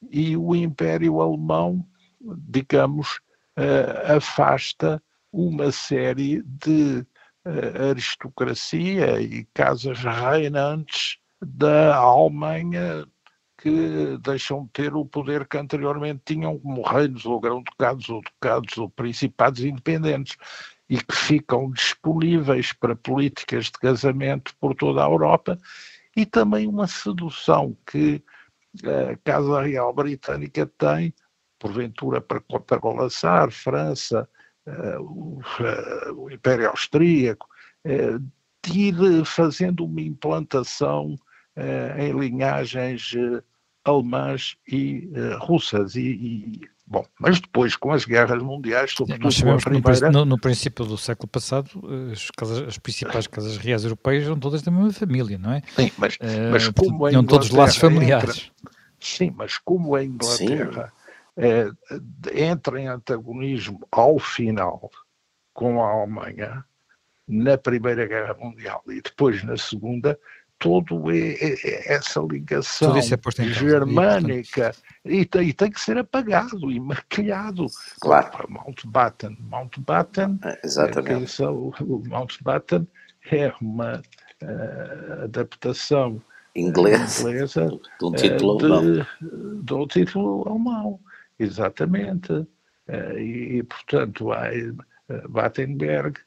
e 0.09 0.37
o 0.37 0.55
Império 0.55 1.19
Alemão, 1.19 1.85
digamos, 2.21 3.17
uh, 3.57 4.15
afasta 4.15 5.01
uma 5.31 5.71
série 5.71 6.41
de 6.43 7.05
aristocracia 7.89 9.19
e 9.21 9.45
casas 9.53 9.99
reinantes 9.99 11.17
da 11.41 11.95
Alemanha 11.95 13.07
que 13.61 14.17
deixam 14.21 14.63
de 14.63 14.69
ter 14.71 14.93
o 14.95 15.05
poder 15.05 15.45
que 15.45 15.57
anteriormente 15.57 16.21
tinham 16.25 16.57
como 16.57 16.81
reinos 16.81 17.25
ou 17.25 17.39
grão-ducados 17.39 18.09
ou 18.09 18.21
ducados 18.21 18.77
ou 18.77 18.89
principados 18.89 19.63
independentes 19.63 20.37
e 20.89 20.97
que 20.97 21.15
ficam 21.15 21.69
disponíveis 21.69 22.71
para 22.71 22.95
políticas 22.95 23.65
de 23.65 23.73
casamento 23.73 24.55
por 24.59 24.73
toda 24.73 25.03
a 25.03 25.09
Europa 25.09 25.57
e 26.15 26.25
também 26.25 26.67
uma 26.67 26.87
sedução 26.87 27.77
que 27.85 28.23
a 28.83 29.17
Casa 29.23 29.61
Real 29.61 29.93
Britânica 29.93 30.65
tem, 30.77 31.13
porventura 31.59 32.21
para 32.21 32.39
contrabalançar 32.39 33.51
França, 33.51 34.27
eh, 34.65 34.71
eh, 34.71 36.11
o, 36.11 36.29
Império 36.31 36.69
Austríaco, 36.69 37.47
eh, 37.83 38.17
de 38.65 38.79
ir 38.79 39.25
fazendo 39.25 39.85
uma 39.85 40.01
implantação 40.01 41.15
em 41.97 42.11
linhagens 42.11 43.13
alemãs 43.83 44.55
e 44.67 45.09
russas 45.39 45.95
e, 45.95 46.01
e 46.01 46.69
Bom, 46.89 47.05
mas 47.19 47.39
depois, 47.39 47.75
com 47.75 47.91
as 47.91 48.03
guerras 48.03 48.41
mundiais, 48.41 48.93
sobretudo 48.93 49.43
com 49.43 49.51
a 49.51 49.57
primeira... 49.57 50.09
No, 50.09 50.25
no, 50.25 50.39
princípio 50.39 50.83
do 50.83 50.97
século 50.97 51.27
passado, 51.27 51.69
as, 52.11 52.31
casas, 52.31 52.67
as 52.67 52.77
principais 52.79 53.27
casas 53.27 53.57
reais 53.57 53.83
europeias 53.83 54.25
eram 54.25 54.39
todas 54.39 54.63
da 54.63 54.71
mesma 54.71 54.91
família, 54.91 55.37
não 55.37 55.53
é? 55.53 55.61
Sim, 55.75 55.91
mas, 55.99 56.15
uh, 56.15 56.51
mas 56.51 56.67
como 56.69 57.05
a 57.05 57.11
Inglaterra... 57.11 57.27
todos 57.27 57.51
laços 57.51 57.77
familiares. 57.77 58.51
Entra, 58.59 58.71
sim, 58.99 59.31
mas 59.37 59.55
como 59.59 59.95
a 59.95 60.03
Inglaterra 60.03 60.91
é, 61.37 61.69
entra 62.33 62.81
em 62.81 62.87
antagonismo 62.87 63.85
ao 63.91 64.17
final 64.17 64.89
com 65.53 65.83
a 65.83 65.91
Alemanha, 65.91 66.65
na 67.27 67.55
Primeira 67.55 68.07
Guerra 68.07 68.33
Mundial 68.33 68.83
e 68.87 68.99
depois 68.99 69.43
na 69.43 69.57
Segunda, 69.57 70.19
todo 70.59 71.05
essa 71.85 72.19
ligação 72.19 72.95
é 72.97 73.43
germânica 73.45 74.75
e, 75.05 75.25
tem, 75.25 75.47
e, 75.47 75.53
tem, 75.53 75.71
que 75.71 75.79
ser 75.79 75.97
apagado 75.97 76.69
e 76.69 76.79
maquilhado. 76.79 77.65
Claro. 78.01 78.45
Mountbatten. 78.49 79.37
Mountbatten, 79.39 80.37
é, 80.43 80.59
Exatamente. 80.63 81.41
o, 81.41 81.73
o 81.79 82.03
Mountbatten 82.05 82.87
é 83.31 83.53
uma 83.61 84.01
uh, 84.43 85.23
adaptação 85.23 86.21
inglesa, 86.55 87.29
inglesa 87.29 87.67
de 87.99 88.05
um 88.05 88.11
título 88.11 88.53
uh, 88.55 88.73
alemão. 88.73 88.93
De, 88.93 89.63
de 89.63 89.73
um 89.73 89.87
título 89.87 90.49
alemão, 90.49 90.99
exatamente. 91.39 92.33
Uh, 92.33 93.17
e, 93.17 93.59
e, 93.59 93.63
portanto, 93.63 94.31
há 94.33 94.49
Battenberg 95.29 96.19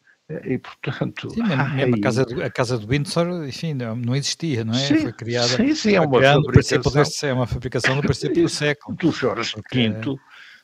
e, 0.44 0.58
portanto. 0.58 1.30
Sim, 1.30 1.42
mesmo, 1.42 1.68
mesmo 1.74 1.96
a, 1.96 2.00
casa 2.00 2.24
do, 2.24 2.42
a 2.42 2.50
casa 2.50 2.78
do 2.78 2.86
Windsor, 2.86 3.46
enfim, 3.46 3.74
não, 3.74 3.96
não 3.96 4.16
existia, 4.16 4.64
não 4.64 4.74
é? 4.74 4.78
Sim, 4.78 4.98
foi 4.98 5.12
criada. 5.12 5.48
Sim, 5.48 5.74
sim, 5.74 5.94
é 5.94 6.00
uma 6.00 6.20
fabricação. 6.20 6.92
Deste, 6.92 7.26
é 7.26 7.32
uma 7.32 7.46
fabricação 7.46 7.96
do 7.96 8.02
princípio 8.02 8.42
do 8.42 8.48
século. 8.48 8.96
Do 8.96 9.12
Jorge 9.12 9.54
V. 9.72 10.16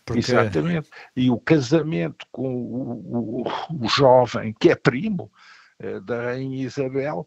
Porque... 0.05 0.21
Exatamente. 0.21 0.89
E 1.15 1.31
o 1.31 1.39
casamento 1.39 2.27
com 2.33 2.49
o, 2.49 3.43
o, 3.43 3.85
o 3.85 3.89
jovem, 3.89 4.55
que 4.59 4.71
é 4.71 4.75
primo 4.75 5.31
eh, 5.79 6.01
da 6.01 6.23
Rainha 6.23 6.65
Isabel, 6.65 7.27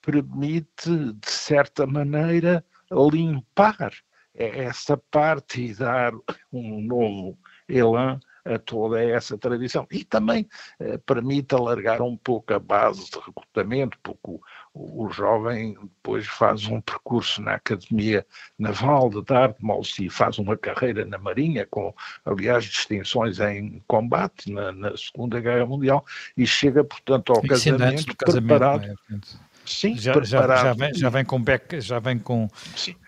permite, 0.00 0.88
de 0.88 1.30
certa 1.30 1.84
maneira, 1.84 2.64
limpar 3.12 3.92
essa 4.32 4.96
parte 4.96 5.62
e 5.62 5.74
dar 5.74 6.12
um 6.52 6.80
novo 6.82 7.38
elan 7.68 8.20
toda 8.64 9.02
essa 9.02 9.36
tradição. 9.36 9.86
E 9.90 10.04
também 10.04 10.48
eh, 10.78 10.98
permite 10.98 11.54
alargar 11.54 12.00
um 12.02 12.16
pouco 12.16 12.54
a 12.54 12.58
base 12.58 13.10
de 13.10 13.18
recrutamento, 13.18 13.98
porque 14.02 14.30
o, 14.72 15.04
o, 15.04 15.10
jovem 15.10 15.74
depois 15.74 16.26
faz 16.26 16.66
um 16.66 16.80
percurso 16.80 17.42
na 17.42 17.54
Academia 17.54 18.26
Naval 18.58 19.10
de 19.10 19.22
Dartmouth 19.22 19.98
e 20.00 20.08
faz 20.08 20.38
uma 20.38 20.56
carreira 20.56 21.04
na 21.04 21.18
Marinha, 21.18 21.66
com, 21.68 21.94
aliás, 22.24 22.64
distinções 22.64 23.40
em 23.40 23.82
combate 23.86 24.52
na, 24.52 24.72
na 24.72 24.96
Segunda 24.96 25.40
Guerra 25.40 25.66
Mundial, 25.66 26.04
e 26.36 26.46
chega, 26.46 26.84
portanto, 26.84 27.32
ao 27.32 27.42
casamento, 27.42 28.16
casamento 28.16 28.46
preparado. 28.46 28.84
É, 28.84 29.46
Sim, 29.66 29.96
já, 29.96 30.12
já, 30.22 30.46
já, 30.46 30.72
vem, 30.74 30.94
já 30.94 31.08
vem 31.10 31.24
com 31.24 31.42
já 31.80 31.98
vem 31.98 32.18
com, 32.18 32.48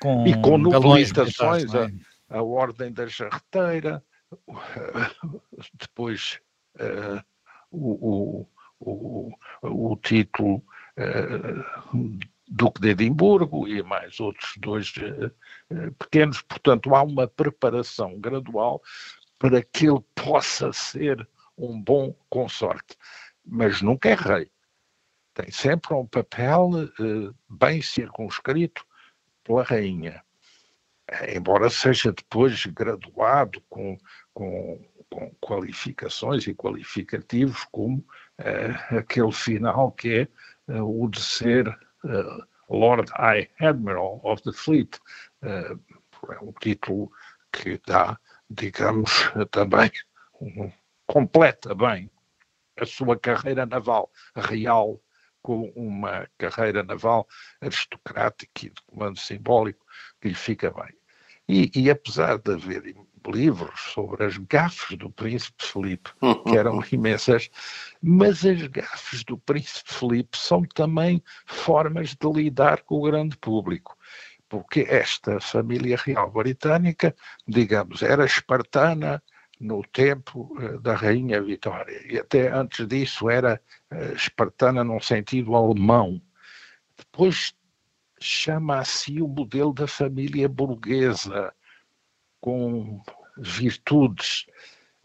com 0.01 0.27
e 0.27 0.35
com 0.41 0.59
nobilitações, 0.59 1.73
é? 1.73 1.89
a, 2.29 2.39
a 2.39 2.43
Ordem 2.43 2.93
da 2.93 3.07
Jarreteira, 3.07 4.03
depois 5.75 6.41
uh, 6.77 7.23
o, 7.71 8.47
o, 8.81 9.33
o, 9.63 9.93
o, 9.93 9.97
título 9.97 10.57
uh, 10.99 12.19
Duque 12.49 12.81
de 12.81 12.91
Edimburgo 12.91 13.67
e 13.69 13.83
mais 13.83 14.21
outros 14.21 14.55
dois 14.59 14.93
uh, 14.97 15.93
pequenos. 15.99 16.43
Portanto, 16.43 16.95
há 16.95 17.03
uma 17.03 17.27
preparação 17.27 18.19
gradual 18.19 18.83
para 19.39 19.63
que 19.63 19.87
ele 19.87 20.05
possa 20.15 20.73
ser 20.73 21.29
um 21.57 21.81
bom 21.81 22.15
consorte, 22.29 22.97
mas 23.45 23.83
nunca 23.83 24.09
é 24.09 24.15
rei. 24.15 24.51
Tem 25.35 25.51
sempre 25.51 25.95
um 25.95 26.07
papel 26.07 26.71
bem 27.49 27.81
circunscrito 27.81 28.85
pela 29.45 29.63
rainha, 29.63 30.23
embora 31.35 31.71
seja 31.71 32.13
depois 32.13 32.67
graduado 32.67 33.63
com, 33.69 33.99
com, 34.35 34.85
com 35.11 35.31
qualificações 35.41 36.47
e 36.47 36.55
qualificativos 36.55 37.65
como 37.71 37.99
uh, 37.99 38.97
aquele 38.99 39.33
final 39.33 39.93
que 39.93 40.29
é 40.69 40.73
uh, 40.75 41.05
o 41.05 41.09
de 41.09 41.23
ser 41.23 41.79
Lord 42.69 43.11
High 43.17 43.49
Admiral 43.61 44.21
of 44.23 44.43
the 44.43 44.53
Fleet. 44.53 45.01
é 45.43 45.77
um 46.41 46.53
título 46.61 47.11
que 47.53 47.81
dá, 47.87 48.19
digamos, 48.49 49.11
também 49.51 49.91
um, 50.41 50.71
completa 51.07 51.75
bem 51.75 52.11
a 52.79 52.87
sua 52.87 53.19
carreira 53.19 53.67
naval 53.67 54.11
real 54.37 55.01
com 55.43 55.73
uma 55.75 56.29
carreira 56.37 56.83
naval 56.83 57.27
aristocrática 57.61 58.67
e 58.67 58.71
de 58.71 58.83
comando 58.87 59.19
simbólico 59.19 59.85
que 60.21 60.29
lhe 60.29 60.35
fica 60.35 60.71
bem. 60.71 60.98
E, 61.49 61.71
e, 61.75 61.91
apesar 61.91 62.39
de 62.39 62.53
haver 62.53 62.95
livros 63.27 63.81
sobre 63.93 64.25
as 64.25 64.37
gafes 64.37 64.97
do 64.97 65.11
príncipe 65.11 65.65
Felipe, 65.65 66.11
que 66.47 66.57
eram 66.57 66.83
imensas, 66.93 67.51
mas 68.03 68.45
as 68.45 68.63
gafes 68.67 69.25
do 69.25 69.39
príncipe 69.39 69.93
Felipe 69.93 70.37
são 70.37 70.63
também 70.63 71.23
formas 71.47 72.15
de 72.15 72.31
lidar 72.31 72.83
com 72.83 72.97
o 72.97 73.03
grande 73.03 73.37
público. 73.37 73.97
Porque 74.49 74.87
esta 74.89 75.41
família 75.41 75.97
real 75.97 76.31
britânica, 76.31 77.15
digamos, 77.47 78.03
era 78.03 78.25
espartana, 78.25 79.23
no 79.61 79.83
tempo 79.83 80.57
eh, 80.61 80.79
da 80.79 80.95
Rainha 80.95 81.43
Vitória. 81.43 82.01
E 82.11 82.19
até 82.19 82.49
antes 82.53 82.87
disso 82.87 83.29
era 83.29 83.61
uh, 83.93 84.15
espartana 84.15 84.85
num 84.85 85.01
sentido 85.01 85.55
alemão. 85.55 86.21
Depois 86.97 87.55
chama 88.21 88.79
a 88.79 88.85
si 88.85 89.21
o 89.23 89.29
modelo 89.29 89.73
da 89.73 89.87
família 89.87 90.49
burguesa, 90.49 91.53
com 92.41 93.03
virtudes, 93.37 94.47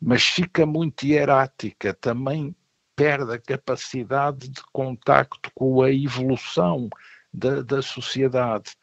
mas 0.02 0.24
fica 0.24 0.66
muito 0.66 1.06
hierática, 1.06 1.94
também 1.94 2.56
perde 2.96 3.34
a 3.34 3.40
capacidade 3.40 4.50
de 4.50 4.62
contacto 4.72 5.52
com 5.56 5.82
a 5.82 5.92
evolução 5.92 6.90
da, 7.34 7.62
da 7.62 7.82
sociedade. 7.82 8.76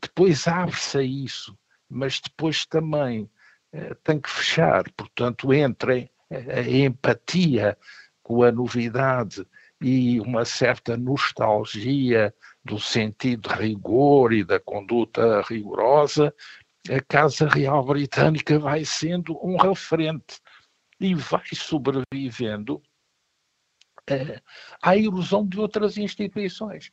Depois 0.00 0.46
abre-se 0.46 0.98
a 0.98 1.02
isso, 1.02 1.58
mas 1.88 2.20
depois 2.20 2.64
também 2.64 3.30
eh, 3.72 3.94
tem 4.02 4.20
que 4.20 4.30
fechar. 4.30 4.84
Portanto, 4.92 5.52
entre 5.52 6.10
a 6.30 6.62
empatia 6.62 7.76
com 8.22 8.42
a 8.42 8.50
novidade 8.50 9.46
e 9.80 10.20
uma 10.20 10.44
certa 10.44 10.96
nostalgia 10.96 12.34
do 12.64 12.78
sentido 12.78 13.48
rigor 13.48 14.32
e 14.32 14.44
da 14.44 14.60
conduta 14.60 15.42
rigorosa, 15.42 16.34
a 16.90 17.00
Casa 17.00 17.48
Real 17.48 17.84
Britânica 17.84 18.58
vai 18.58 18.84
sendo 18.84 19.38
um 19.44 19.56
referente 19.56 20.40
e 21.00 21.14
vai 21.14 21.44
sobrevivendo 21.54 22.82
eh, 24.08 24.40
à 24.80 24.96
erosão 24.96 25.46
de 25.46 25.58
outras 25.60 25.96
instituições. 25.96 26.90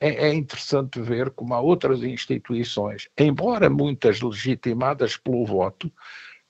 É, 0.00 0.28
é 0.28 0.34
interessante 0.34 1.00
ver 1.00 1.30
como 1.30 1.54
há 1.54 1.60
outras 1.60 2.02
instituições, 2.02 3.08
embora 3.18 3.68
muitas 3.68 4.20
legitimadas 4.20 5.16
pelo 5.16 5.44
voto, 5.44 5.92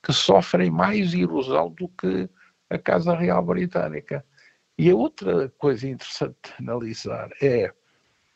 que 0.02 0.12
sofrem 0.12 0.70
mais 0.70 1.14
erosão 1.14 1.70
do 1.70 1.88
que 1.88 2.28
a 2.70 2.78
Casa 2.78 3.14
Real 3.14 3.42
Britânica. 3.42 4.24
E 4.76 4.90
a 4.90 4.94
outra 4.94 5.48
coisa 5.58 5.88
interessante 5.88 6.36
de 6.44 6.54
analisar 6.58 7.30
é 7.42 7.72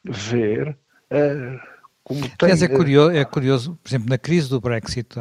ver 0.05 0.77
uh, 1.11 1.73
como 2.05 2.21
tem... 2.21 2.33
Aliás, 2.43 2.63
é 2.63 2.69
curioso, 2.69 3.11
é 3.13 3.25
curioso, 3.25 3.79
por 3.83 3.89
exemplo, 3.89 4.09
na 4.09 4.19
crise 4.19 4.49
do 4.49 4.61
Brexit, 4.61 5.15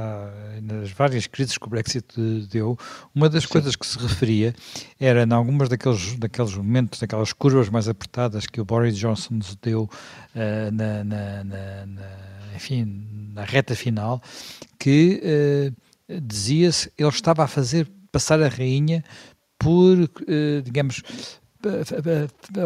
nas 0.63 0.89
várias 0.91 1.27
crises 1.27 1.57
que 1.57 1.65
o 1.65 1.69
Brexit 1.69 2.05
deu, 2.49 2.77
uma 3.13 3.29
das 3.29 3.43
Sim. 3.43 3.49
coisas 3.49 3.75
que 3.75 3.85
se 3.85 3.99
referia 3.99 4.53
era, 4.99 5.23
em 5.23 5.31
algumas 5.31 5.69
daqueles, 5.69 6.17
daqueles 6.17 6.55
momentos, 6.55 6.99
daquelas 6.99 7.33
curvas 7.33 7.69
mais 7.69 7.87
apertadas 7.87 8.47
que 8.47 8.59
o 8.59 8.65
Boris 8.65 8.97
Johnson 8.97 9.39
deu 9.61 9.83
uh, 9.83 10.71
na, 10.71 11.03
na, 11.03 11.43
na, 11.43 11.85
na, 11.85 12.55
enfim, 12.55 13.07
na 13.33 13.43
reta 13.43 13.75
final, 13.75 14.21
que 14.79 15.21
uh, 16.09 16.19
dizia-se 16.19 16.91
ele 16.97 17.09
estava 17.09 17.43
a 17.43 17.47
fazer 17.47 17.87
passar 18.11 18.41
a 18.41 18.47
rainha 18.47 19.03
por, 19.59 19.99
uh, 19.99 20.61
digamos, 20.63 21.03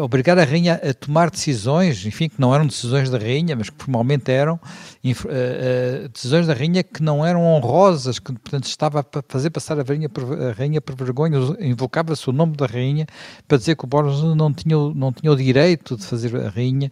obrigar 0.02 0.38
a 0.38 0.44
rainha 0.44 0.74
a 0.74 0.94
tomar 0.94 1.30
decisões, 1.30 2.04
enfim, 2.06 2.28
que 2.28 2.40
não 2.40 2.54
eram 2.54 2.66
decisões 2.66 3.10
da 3.10 3.18
rainha, 3.18 3.54
mas 3.56 3.70
que 3.70 3.76
formalmente 3.82 4.30
eram 4.30 4.54
uh, 4.54 5.08
uh, 5.08 6.08
decisões 6.08 6.46
da 6.46 6.54
rainha 6.54 6.82
que 6.82 7.02
não 7.02 7.24
eram 7.24 7.44
honrosas, 7.44 8.18
que 8.18 8.32
portanto 8.32 8.64
estava 8.64 9.00
a 9.00 9.22
fazer 9.28 9.50
passar 9.50 9.78
a 9.78 9.82
rainha 9.82 10.08
por, 10.08 10.24
a 10.40 10.52
rainha 10.52 10.80
por 10.80 10.94
vergonha, 10.94 11.38
invocava-se 11.60 12.28
o 12.28 12.32
nome 12.32 12.56
da 12.56 12.66
rainha 12.66 13.06
para 13.46 13.58
dizer 13.58 13.76
que 13.76 13.84
o 13.84 13.88
Boris 13.88 14.22
não 14.22 14.52
tinha, 14.52 14.76
não 14.94 15.12
tinha 15.12 15.30
o 15.30 15.36
direito 15.36 15.96
de 15.96 16.04
fazer 16.04 16.34
a 16.36 16.48
rainha 16.48 16.90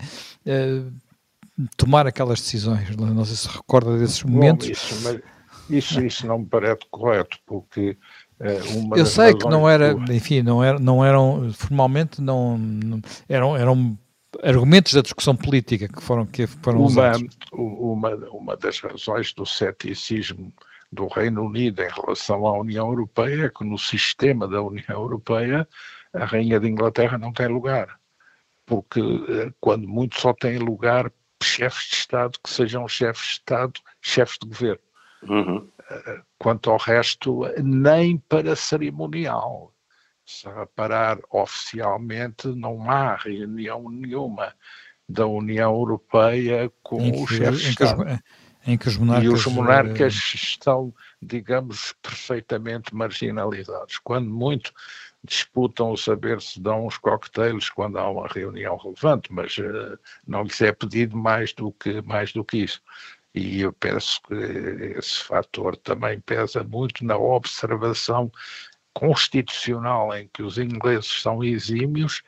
tomar 1.77 2.07
aquelas 2.07 2.41
decisões. 2.41 2.95
Não 2.97 3.25
sei 3.25 3.37
se 3.37 3.49
recorda 3.49 3.97
desses 3.99 4.23
momentos. 4.23 4.67
Bom, 4.67 4.73
isso, 4.73 5.23
isso, 5.71 6.01
isso 6.01 6.27
não 6.27 6.41
me 6.41 6.47
parece 6.47 6.81
correto, 6.91 7.39
porque 7.47 7.97
é, 8.45 8.61
eu 9.01 9.07
sei 9.07 9.35
que 9.35 9.49
não 9.49 9.67
era, 9.67 9.93
enfim, 10.11 10.43
não, 10.43 10.63
era, 10.63 10.79
não 10.79 11.03
eram, 11.03 11.51
formalmente 11.55 12.21
não, 12.21 12.59
não, 12.59 13.01
eram, 13.27 13.57
eram 13.57 13.99
argumentos 14.43 14.93
da 14.93 15.01
discussão 15.01 15.35
política 15.35 15.89
que 15.89 16.03
foram, 16.03 16.27
que 16.27 16.47
foram 16.47 16.81
uma, 16.81 16.87
usados. 16.87 17.39
Uma, 17.53 18.15
uma 18.31 18.57
das 18.57 18.81
razões 18.81 19.33
do 19.33 19.47
ceticismo 19.47 20.53
do 20.93 21.07
Reino 21.09 21.47
Unido 21.47 21.83
em 21.83 21.89
relação 21.89 22.47
à 22.47 22.59
União 22.59 22.87
Europeia 22.89 23.47
é 23.47 23.49
que 23.49 23.65
no 23.65 23.79
sistema 23.79 24.47
da 24.47 24.61
União 24.61 24.85
Europeia 24.91 25.67
a 26.13 26.27
Rainha 26.27 26.61
de 26.61 26.69
Inglaterra 26.69 27.17
não 27.17 27.33
tem 27.33 27.49
lugar. 27.49 27.99
Porque 28.67 29.01
eh, 29.01 29.53
quando 29.59 29.89
muito 29.89 30.21
só 30.21 30.35
tem 30.35 30.59
lugar 30.59 31.11
chefes 31.43 31.89
de 31.89 31.97
Estado 31.97 32.39
que 32.43 32.51
sejam 32.51 32.87
chefes 32.87 33.23
de 33.23 33.33
Estado, 33.33 33.81
chefes 34.03 34.39
de 34.39 34.49
governo. 34.49 34.81
Uhum. 35.23 35.67
Quanto 36.39 36.71
ao 36.71 36.79
resto, 36.79 37.43
nem 37.63 38.19
para 38.19 38.57
cerimonial. 38.57 39.73
Se 40.25 40.49
reparar, 40.49 41.19
oficialmente 41.31 42.49
não 42.49 42.91
há 42.91 43.17
reunião 43.17 43.91
nenhuma 43.91 44.55
da 45.09 45.27
União 45.27 45.75
Europeia 45.75 46.73
com 46.83 47.23
os 47.23 47.29
chefes 47.29 47.61
de 47.61 47.71
Estado. 47.71 48.23
Em 48.67 48.79
que 48.79 48.89
os 48.89 48.97
monarcas, 48.97 49.25
e 49.25 49.29
os 49.29 49.47
monarcas 49.47 50.15
uh... 50.15 50.37
estão, 50.37 50.95
digamos, 51.21 51.95
perfeitamente 52.01 52.95
marginalizados. 52.95 53.99
Quando 53.99 54.31
muito 54.31 54.73
disputam 55.23 55.91
o 55.91 55.97
saber 55.97 56.41
se 56.41 56.61
dão 56.61 56.87
uns 56.87 56.99
coquetéis 56.99 57.71
quando 57.71 57.99
há 57.99 58.09
uma 58.09 58.29
reunião 58.29 58.77
relevante, 58.77 59.33
mas 59.33 59.57
uh, 59.59 59.99
não 60.27 60.43
lhes 60.43 60.61
é 60.61 60.73
pedido 60.73 61.17
mais 61.17 61.53
do 61.53 61.73
que, 61.73 62.03
mais 62.03 62.33
do 62.33 62.45
que 62.45 62.59
isso. 62.59 62.81
E 63.35 63.63
eu 63.63 63.73
penso 63.73 64.21
que 64.23 64.35
esse 64.97 65.23
fator 65.25 65.77
também 65.77 66.21
pesa 66.21 66.63
muito 66.63 67.05
na 67.05 67.17
observação 67.17 68.31
constitucional 68.93 70.17
em 70.17 70.29
que 70.33 70.43
os 70.43 70.57
ingleses 70.57 71.21
são 71.21 71.43
exímios, 71.43 72.23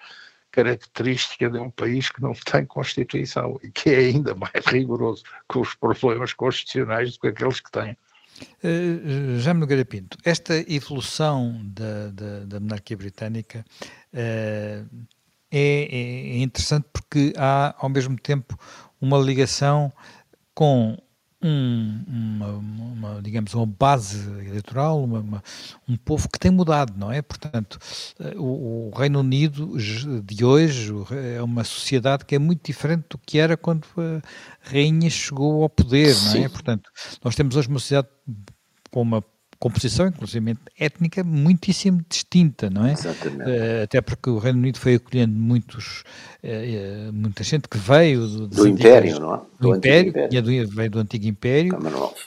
característica 0.51 1.49
de 1.49 1.59
um 1.59 1.71
país 1.71 2.11
que 2.11 2.21
não 2.21 2.33
tem 2.45 2.66
Constituição 2.66 3.59
e 3.62 3.71
que 3.71 3.90
é 3.90 3.99
ainda 3.99 4.35
mais 4.35 4.66
rigoroso 4.66 5.23
com 5.47 5.61
os 5.61 5.75
problemas 5.75 6.33
constitucionais 6.33 7.12
do 7.12 7.21
que 7.21 7.29
aqueles 7.29 7.61
que 7.61 7.71
têm. 7.71 7.97
Uh, 8.62 9.38
Jaime 9.38 9.61
Nogueira 9.61 9.85
Pinto, 9.85 10.19
esta 10.23 10.55
evolução 10.71 11.59
da, 11.64 12.09
da, 12.11 12.40
da 12.40 12.61
monarquia 12.61 12.97
britânica 12.97 13.64
uh, 14.12 15.07
é, 15.51 15.88
é, 15.90 16.38
interessante 16.38 16.87
porque 16.92 17.33
há, 17.38 17.75
ao 17.79 17.88
mesmo 17.88 18.19
tempo, 18.19 18.59
uma 19.01 19.19
ligação 19.19 19.92
com 20.57 20.97
um, 21.42 22.05
uma, 22.09 22.49
uma, 22.49 23.23
digamos, 23.23 23.53
uma 23.53 23.66
base 23.66 24.27
eleitoral, 24.47 25.05
uma, 25.05 25.21
uma, 25.21 25.42
um 25.87 25.95
povo 25.95 26.31
que 26.31 26.38
tem 26.38 26.51
mudado, 26.51 26.95
não 26.97 27.12
é? 27.12 27.21
Portanto, 27.21 27.79
eh, 28.19 28.35
o, 28.38 28.88
o, 28.88 28.92
Reino 28.97 29.21
Unido 29.21 29.77
de 30.25 30.45
hoje 30.47 30.95
é 31.37 31.42
uma 31.42 31.62
sociedade 31.62 32.25
que 32.25 32.35
é 32.35 32.38
muito 32.38 32.64
diferente 32.64 33.05
do 33.11 33.19
que 33.19 33.38
era 33.38 33.55
quando 33.55 33.87
a 33.99 34.23
rainha 34.62 35.11
chegou 35.11 35.62
ao 35.62 35.69
poder, 35.69 36.16
não 36.25 36.45
é? 36.45 36.49
Portanto, 36.49 36.90
nós 37.23 37.37
temos 37.37 37.55
hoje 37.55 37.69
uma 37.69 37.79
sociedade 37.79 38.09
com 38.90 39.03
uma 39.03 39.23
composição, 39.59 40.09
inclusive 40.09 40.57
étnica, 40.79 41.25
muitíssimo 41.25 42.05
distinta, 42.09 42.69
não 42.71 42.87
é? 42.87 42.92
Exatamente. 42.92 43.51
Uh, 43.51 43.83
até 43.85 44.01
porque 44.01 44.31
o 44.31 44.38
Reino 44.38 44.59
Unido 44.59 44.79
foi 44.79 44.95
acolhendo 44.95 45.35
muitos, 45.35 46.05
uh, 46.42 47.12
muita 47.12 47.42
gente 47.42 47.69
que 47.69 47.79
veio 47.79 48.27
do, 48.27 48.49
do 48.49 48.69
Império, 48.69 49.21
não 49.21 49.35
é? 49.35 49.38
Do, 49.59 49.69
do 49.71 49.77
Império, 49.77 50.11
império. 50.11 50.42
Do, 50.42 50.75
veio 50.75 50.90
do 50.90 50.99
Antigo 50.99 51.27
Império. 51.27 51.79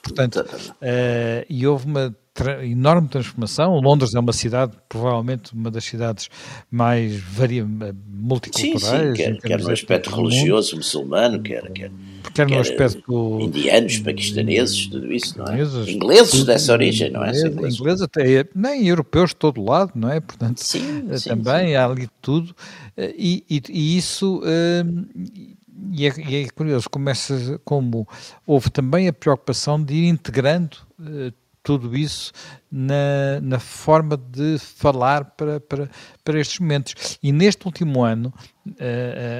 Portanto, 0.03 0.37
uh, 0.37 1.45
e 1.49 1.65
houve 1.67 1.85
uma 1.85 2.15
tra 2.33 2.65
enorme 2.65 3.07
transformação. 3.09 3.79
Londres 3.79 4.15
é 4.15 4.19
uma 4.19 4.33
cidade, 4.33 4.73
provavelmente 4.87 5.53
uma 5.53 5.69
das 5.69 5.83
cidades 5.83 6.29
mais 6.71 7.15
varia 7.15 7.65
multiculturais. 7.65 8.81
Sim, 8.81 9.15
sim, 9.15 9.37
quer, 9.37 9.37
quer 9.39 9.61
no 9.61 9.71
aspecto 9.71 10.09
religioso 10.09 10.77
muçulmano, 10.77 11.41
quer, 11.41 11.69
quer, 11.71 11.91
quer 12.33 12.47
no 12.47 12.59
aspecto... 12.59 13.39
Indianos, 13.39 13.99
paquistaneses, 13.99 14.87
tudo 14.87 15.11
isso, 15.11 15.37
não 15.37 15.45
é? 15.47 15.61
Ingleses 15.91 16.43
dessa 16.43 16.73
origem, 16.73 17.11
não 17.11 17.23
é? 17.23 17.29
Ingleses, 17.29 17.79
ingleses 17.79 18.01
até, 18.01 18.45
nem 18.55 18.87
europeus 18.87 19.31
de 19.31 19.37
todo 19.37 19.63
lado, 19.63 19.91
não 19.95 20.11
é? 20.11 20.19
Portanto, 20.19 20.59
sim, 20.63 21.05
eh, 21.09 21.17
sim, 21.17 21.29
também 21.29 21.69
sim. 21.69 21.75
há 21.75 21.85
ali 21.85 22.09
tudo. 22.21 22.55
Eh, 22.97 23.13
e, 23.17 23.43
e, 23.49 23.61
e 23.69 23.97
isso... 23.97 24.39
Uh, 24.39 25.49
e 25.91 26.05
é, 26.05 26.13
e 26.17 26.35
é, 26.35 26.49
curioso, 26.49 26.89
começa 26.89 27.59
como 27.63 28.07
houve 28.45 28.69
também 28.69 29.07
a 29.07 29.13
preocupação 29.13 29.81
de 29.81 29.93
ir 29.93 30.07
integrando 30.07 30.77
uh, 30.99 31.33
tudo 31.63 31.95
isso 31.95 32.31
na, 32.71 33.39
na 33.41 33.59
forma 33.59 34.15
de 34.17 34.57
falar 34.59 35.25
para, 35.25 35.59
para, 35.59 35.89
para 36.23 36.39
estes 36.39 36.59
momentos. 36.59 37.17
E 37.21 37.31
neste 37.31 37.65
último 37.65 38.03
ano 38.03 38.33
uh, 38.67 38.73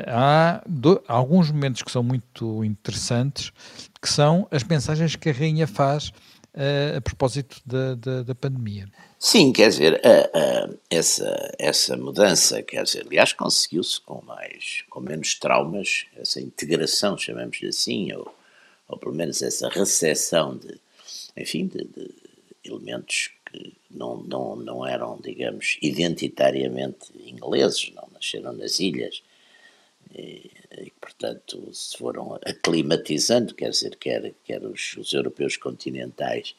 há 0.08 0.62
do, 0.68 1.02
alguns 1.08 1.52
momentos 1.52 1.82
que 1.82 1.92
são 1.92 2.04
muito 2.04 2.64
interessantes, 2.64 3.52
que 4.02 4.10
são 4.10 4.48
as 4.52 4.64
mensagens 4.64 5.16
que 5.16 5.30
a 5.30 5.34
rainha 5.34 5.68
faz 5.68 6.10
uh, 6.10 6.98
a 6.98 7.02
propósito 7.02 7.62
da, 7.66 7.96
da, 7.96 8.24
da, 8.24 8.36
pandemia. 8.36 8.88
Sim, 9.18 9.52
quer 9.52 9.70
dizer, 9.70 10.02
essa, 10.90 11.52
essa 11.60 11.98
mudança, 11.98 12.64
quer 12.64 12.84
dizer, 12.84 13.06
aliás, 13.06 13.34
conseguiu-se 13.34 14.00
com 14.00 14.24
mais, 14.26 14.86
com 14.90 15.02
menos 15.02 15.36
traumas, 15.36 16.06
essa 16.16 16.40
integração, 16.40 17.18
chamamos-lhe 17.18 17.68
assim, 17.68 18.14
ou, 18.14 18.34
ou 18.88 18.98
pelo 18.98 19.14
menos 19.14 19.42
essa 19.42 19.68
recepção 19.68 20.56
de 20.56 20.80
enfim, 21.40 21.68
de, 21.68 21.86
de 21.86 22.14
elementos 22.64 23.32
que 23.46 23.74
não, 23.90 24.18
não, 24.24 24.56
não 24.56 24.86
eram, 24.86 25.20
digamos, 25.22 25.78
identitariamente 25.82 27.12
ingleses, 27.26 27.92
não 27.94 28.08
nasceram 28.14 28.54
nas 28.54 28.80
ilhas, 28.80 29.24
e, 30.14 30.52
e, 30.78 30.92
portanto 31.00 31.74
se 31.74 31.98
foram 31.98 32.36
aclimatizando, 32.46 33.54
quer 33.54 33.70
dizer, 33.70 33.96
quer, 33.96 34.34
quer 34.44 34.64
os, 34.64 34.98
os 34.98 35.14
europeus 35.14 35.56
continentais, 35.58 36.56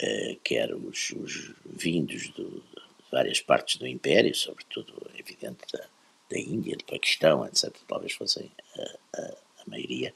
eh, 0.00 0.36
quer 0.42 0.74
os, 0.74 1.10
os 1.10 1.54
vindos 1.64 2.28
do, 2.30 2.48
de 2.50 3.10
várias 3.10 3.40
partes 3.40 3.76
do 3.76 3.86
Império, 3.86 4.34
sobretudo, 4.34 5.10
é 5.14 5.20
evidente, 5.20 5.60
da, 5.72 5.86
da 6.30 6.38
Índia, 6.38 6.76
do 6.76 6.84
Paquistão, 6.84 7.46
etc., 7.46 7.72
talvez 7.86 8.12
fossem 8.12 8.50
a, 8.76 9.20
a, 9.20 9.22
a 9.22 9.70
maioria, 9.70 10.12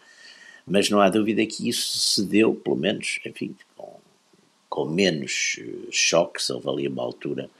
mas 0.66 0.88
não 0.90 1.00
há 1.00 1.08
dúvida 1.08 1.44
que 1.46 1.68
isso 1.68 1.98
se 1.98 2.24
deu, 2.24 2.54
pelo 2.54 2.76
menos, 2.76 3.18
enfim, 3.26 3.56
com, 3.76 3.98
com 4.68 4.84
menos 4.84 5.56
eh, 5.58 5.88
choques. 5.90 6.50
Houve 6.50 6.68
ali 6.68 6.88
uma 6.88 7.02
altura, 7.02 7.50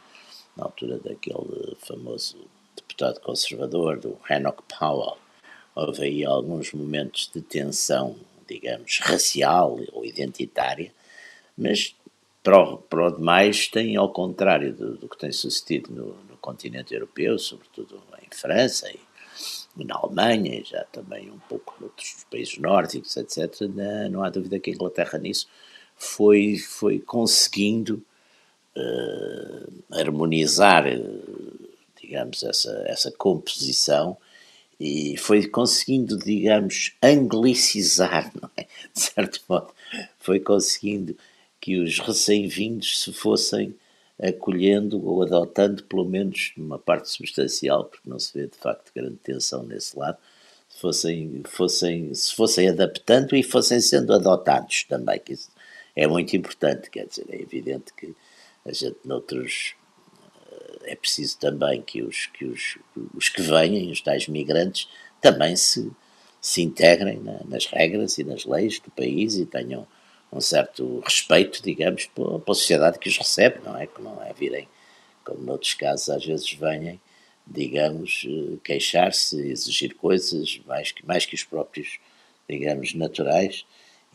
na 0.56 0.64
altura 0.64 0.98
daquele 0.98 1.76
famoso 1.80 2.36
deputado 2.76 3.20
conservador, 3.20 3.98
do 3.98 4.16
Enoch 4.30 4.62
Powell, 4.78 5.18
houve 5.74 6.04
aí 6.04 6.24
alguns 6.24 6.72
momentos 6.72 7.30
de 7.32 7.40
tensão, 7.40 8.16
digamos, 8.48 8.98
racial 9.00 9.78
ou 9.92 10.04
identitária, 10.04 10.92
mas 11.56 11.94
para 12.42 12.58
o 12.58 13.10
demais 13.10 13.68
tem, 13.68 13.96
ao 13.96 14.12
contrário 14.12 14.74
do, 14.74 14.96
do 14.96 15.08
que 15.08 15.18
tem 15.18 15.32
sucedido 15.32 15.92
no, 15.92 16.06
no 16.28 16.36
continente 16.38 16.92
europeu, 16.92 17.38
sobretudo 17.38 18.02
em 18.20 18.34
França 18.34 18.90
e 18.90 18.98
na 19.76 19.96
Alemanha 19.96 20.62
já 20.64 20.85
também 20.85 21.30
um 21.30 21.38
pouco 21.48 21.74
noutros 21.80 22.26
países 22.30 22.58
nórdicos, 22.58 23.16
etc., 23.16 23.62
não 24.11 24.22
há 24.22 24.30
dúvida 24.30 24.58
que 24.58 24.70
a 24.70 24.74
Inglaterra 24.74 25.18
nisso 25.18 25.48
foi, 25.96 26.58
foi 26.58 26.98
conseguindo 26.98 28.02
uh, 28.76 29.72
harmonizar, 29.90 30.85
digamos, 32.00 32.42
essa, 32.42 32.85
essa 32.87 33.11
composição 33.12 34.16
e 34.78 35.16
foi 35.16 35.46
conseguindo, 35.46 36.18
digamos, 36.18 36.92
anglicizar, 37.02 38.32
não 38.40 38.50
é? 38.56 38.66
De 38.92 39.00
certo 39.00 39.40
modo, 39.48 39.72
foi 40.18 40.40
conseguindo 40.40 41.16
que 41.61 41.78
os 41.78 42.00
recém-vindos 42.00 43.00
se 43.00 43.12
fossem 43.12 43.74
acolhendo 44.22 45.04
ou 45.04 45.22
adotando, 45.22 45.82
pelo 45.85 46.04
menos 46.04 46.52
numa 46.56 46.78
parte 46.78 47.11
substancial, 47.11 47.87
porque 47.87 48.08
não 48.08 48.18
se 48.18 48.32
vê 48.32 48.46
de 48.46 48.56
facto 48.56 48.92
grande 48.94 49.16
tensão 49.16 49.64
nesse 49.64 49.98
lado, 49.98 50.16
fossem, 50.68 51.42
fossem, 51.44 52.14
se 52.14 52.35
fossem 52.35 52.68
adaptando 52.68 53.35
e 53.35 53.42
fossem 53.42 53.80
sendo 53.80 54.12
adotados 54.12 54.85
também, 54.85 55.18
que 55.18 55.32
isso 55.32 55.50
é 55.96 56.06
muito 56.06 56.37
importante, 56.37 56.88
quer 56.88 57.06
dizer, 57.06 57.26
é 57.28 57.40
evidente 57.40 57.92
que 57.94 58.14
a 58.64 58.72
gente 58.72 58.96
noutros 59.04 59.74
eh, 60.50 60.92
é 60.92 60.96
preciso 60.96 61.38
também 61.38 61.82
que 61.82 62.02
os 62.02 62.26
que, 62.26 62.44
os, 62.44 62.78
os 63.14 63.28
que 63.28 63.42
venham, 63.42 63.90
os 63.90 64.00
tais 64.00 64.28
migrantes, 64.28 64.88
também 65.20 65.56
se, 65.56 65.90
se 66.40 66.62
integrem 66.62 67.18
na, 67.18 67.42
nas 67.44 67.66
regras 67.66 68.18
e 68.18 68.24
nas 68.24 68.44
leis 68.44 68.78
do 68.78 68.90
país 68.90 69.37
e 69.37 69.44
tenham 69.44 69.87
um 70.33 70.40
certo 70.40 71.01
respeito, 71.01 71.62
digamos, 71.62 72.07
pela, 72.07 72.40
pela 72.40 72.55
sociedade 72.55 72.99
que 72.99 73.09
os 73.09 73.18
recebe, 73.18 73.61
não 73.64 73.77
é? 73.77 73.87
Que 73.87 74.01
não 74.01 74.23
é 74.23 74.33
virem, 74.33 74.66
como 75.25 75.42
noutros 75.42 75.75
casos 75.75 76.09
às 76.09 76.25
vezes 76.25 76.51
venham, 76.55 76.99
digamos, 77.47 78.27
eh, 78.27 78.57
queixar-se, 78.64 79.38
exigir 79.51 79.95
coisas 79.95 80.61
mais 80.66 80.90
que, 80.90 81.05
mais 81.07 81.27
que 81.27 81.35
os 81.35 81.45
próprios, 81.45 81.99
digamos, 82.49 82.95
naturais 82.95 83.66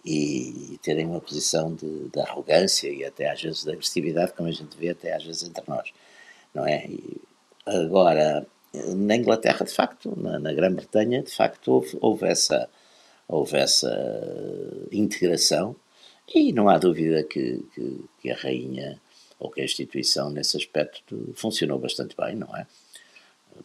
e, 0.03 0.73
e 0.73 0.77
terem 0.79 1.05
uma 1.05 1.21
posição 1.21 1.73
de, 1.75 2.09
de, 2.09 2.19
arrogância 2.19 2.89
e 2.89 3.05
até 3.05 3.29
às 3.29 3.41
vezes 3.41 3.63
de 3.63 3.71
agressividade, 3.71 4.33
como 4.33 4.49
a 4.49 4.51
gente 4.51 4.75
vê 4.77 4.89
até 4.89 5.13
às 5.13 5.23
vezes 5.23 5.43
entre 5.43 5.63
nós, 5.67 5.91
não 6.53 6.65
é? 6.65 6.87
E 6.87 7.21
agora, 7.65 8.47
na 8.73 9.15
Inglaterra, 9.15 9.65
de 9.65 9.71
facto, 9.71 10.13
na, 10.17 10.39
na 10.39 10.53
Grã-Bretanha, 10.53 11.21
de 11.21 11.31
facto, 11.31 11.67
houve, 11.73 11.97
houve, 12.01 12.25
essa, 12.27 12.69
houve 13.27 13.57
essa 13.57 13.91
integração 14.91 15.75
e 16.33 16.51
não 16.51 16.67
há 16.67 16.77
dúvida 16.77 17.23
que, 17.23 17.63
que, 17.73 18.05
que, 18.21 18.29
a 18.29 18.35
rainha 18.35 18.99
ou 19.39 19.49
que 19.49 19.61
a 19.61 19.65
instituição 19.65 20.29
nesse 20.29 20.57
aspecto 20.57 21.33
funcionou 21.35 21.79
bastante 21.79 22.15
bem, 22.17 22.35
não 22.35 22.55
é? 22.55 22.67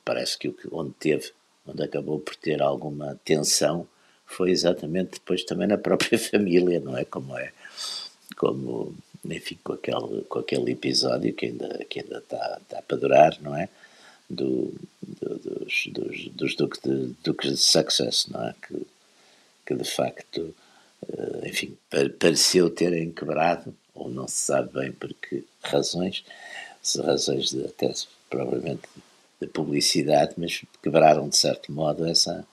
Parece 0.05 0.39
que 0.39 0.55
onde 0.71 0.93
teve, 0.93 1.33
onde 1.67 1.83
acabou 1.83 2.21
por 2.21 2.37
ter 2.37 2.63
alguma 2.63 3.19
tensão, 3.25 3.87
foi 4.27 4.51
exatamente 4.51 5.13
depois 5.13 5.45
também 5.45 5.67
na 5.67 5.77
própria 5.77 6.19
família, 6.19 6.81
não 6.81 6.97
é? 6.97 7.05
Como 7.05 7.37
é, 7.37 7.53
como, 8.37 8.95
enfim, 9.25 9.59
com 9.63 9.73
aquele, 9.73 10.23
com 10.23 10.39
aquele 10.39 10.73
episódio 10.73 11.35
que 11.35 11.47
ainda, 11.47 11.85
que 11.85 12.01
ainda 12.01 12.19
está, 12.19 12.59
está 12.63 12.83
para 12.83 12.97
durar, 12.97 13.39
não 13.41 13.57
é? 13.57 13.69
Do, 14.31 14.73
do, 15.03 15.39
dos, 15.39 15.87
dos, 15.89 16.29
dos 16.29 16.55
duques 16.57 16.81
de, 16.83 17.15
duques 17.23 17.51
de 17.51 17.57
Success, 17.57 18.29
não 18.29 18.49
é? 18.49 18.55
Que, 18.67 18.87
que 19.67 19.75
de 19.75 19.85
facto 19.85 20.55
enfim, 21.45 21.77
pareceu 22.19 22.71
terem 22.71 23.11
quebrado, 23.11 23.75
ou 23.95 24.09
não 24.09 24.27
se 24.27 24.37
sabe 24.37 24.73
bem 24.73 24.93
por 24.93 25.13
que 25.15 25.45
razões, 25.63 26.25
se 26.81 27.01
razões 27.01 27.51
de, 27.51 27.65
até 27.65 27.93
provavelmente 28.31 28.83
de 29.41 29.47
publicidade, 29.49 30.35
mas 30.37 30.63
quebraram 30.83 31.29
de 31.29 31.37
certo 31.37 31.73
modo 31.73 32.07
essa, 32.07 32.45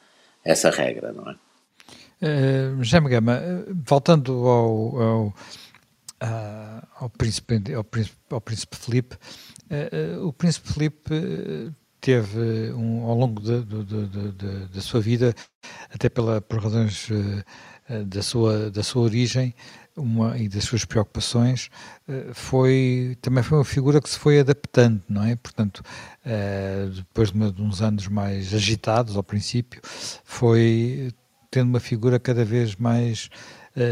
essa 0.44 0.70
regra, 0.70 1.14
não 1.14 1.30
é? 1.30 1.36
Uh, 2.22 2.84
Jaime 2.84 3.10
Gama, 3.10 3.36
eh, 3.38 3.66
voltando 3.86 4.34
ao, 4.46 5.02
ao, 5.02 5.28
uh, 5.28 6.88
ao, 6.96 7.10
príncipe, 7.10 7.74
ao, 7.74 7.84
príncipe, 7.84 8.18
ao 8.30 8.42
príncipe 8.42 8.76
Felipe, 8.76 9.16
uh, 9.16 10.28
o 10.28 10.34
príncipe 10.34 10.74
Felipe 10.74 11.72
teve 12.02 12.72
um, 12.74 13.04
ao 13.04 13.16
longo 13.16 13.42
da 13.42 14.82
sua 14.82 15.02
vida, 15.02 15.34
até 15.94 16.10
pela, 16.10 16.42
por 16.42 16.62
razões 16.62 17.10
eh, 17.12 17.44
da 18.06 18.22
sua, 18.22 18.70
da 18.70 18.84
sua 18.84 19.02
origem, 19.04 19.56
uma, 20.00 20.38
e 20.38 20.48
das 20.48 20.64
suas 20.64 20.86
preocupações, 20.86 21.70
uh, 22.08 22.34
foi 22.34 23.18
também 23.22 23.44
foi 23.44 23.58
uma 23.58 23.66
figura 23.66 24.02
que 24.02 24.10
se 24.10 24.18
foi 24.18 24.40
adaptando, 24.40 25.02
não 25.10 25.24
é? 25.24 25.36
Portanto, 25.36 25.84
uh, 26.26 26.90
depois 26.90 27.32
de, 27.32 27.62
uns 27.62 27.82
anos 27.82 28.08
mais 28.08 28.54
agitados 28.54 29.16
ao 29.16 29.24
princípio, 29.24 29.82
foi 30.24 31.12
tendo 31.52 31.70
uma 31.70 31.80
figura 31.80 32.20
cada 32.20 32.46
vez 32.46 32.76
mais 32.76 33.30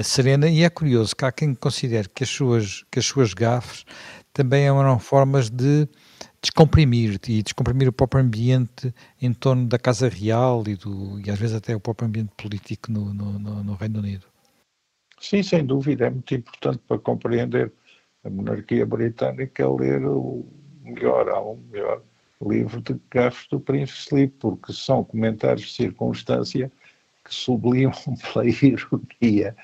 serena 0.04 0.50
e 0.50 0.64
é 0.64 0.70
curioso 0.70 1.16
que 1.16 1.24
há 1.24 1.32
quem 1.32 1.56
considere 1.56 2.10
que 2.10 2.24
as 2.24 2.30
suas, 2.30 2.84
que 2.92 3.00
as 3.00 3.06
suas 3.06 3.34
gafes 3.34 3.86
também 4.34 4.66
eram 4.66 5.00
formas 5.00 5.50
de 5.50 5.88
descomprimir 6.42 7.20
e 7.28 7.42
descomprimir 7.42 7.88
o 7.88 7.94
próprio 7.94 8.22
ambiente 8.22 8.94
em 9.22 9.34
torno 9.34 9.68
da 9.68 9.78
Casa 9.80 10.08
Real 10.08 10.64
e, 10.68 10.76
do, 10.76 11.20
e 11.20 11.30
às 11.30 11.40
vezes 11.40 11.56
até 11.56 11.76
o 11.76 11.80
próprio 11.80 12.08
ambiente 12.08 12.32
político 12.38 12.92
no, 12.92 13.14
no, 13.14 13.40
no 13.64 13.74
Reino 13.76 14.00
Unido. 14.00 14.26
Sim, 15.20 15.42
sem 15.42 15.66
dúvida, 15.66 16.06
é 16.06 16.10
muito 16.10 16.36
importante 16.36 16.80
para 16.88 17.00
compreender 17.00 17.72
a 18.24 18.30
monarquia 18.30 18.86
britânica 18.86 19.68
ler 19.70 20.06
o 20.06 20.46
melhor, 20.84 21.28
há 21.30 21.42
um 21.42 21.58
melhor 21.72 22.04
livro 22.42 22.82
de 22.82 22.96
gafos 23.10 23.48
do 23.48 23.60
Príncipe 23.60 24.10
Filipe, 24.10 24.36
porque 24.40 24.74
são 24.74 25.04
comentários 25.04 25.68
de 25.68 25.74
circunstância 25.74 26.72
que 27.28 27.36
sublimam 27.36 27.94
pela 28.34 28.46
ironia 28.46 29.56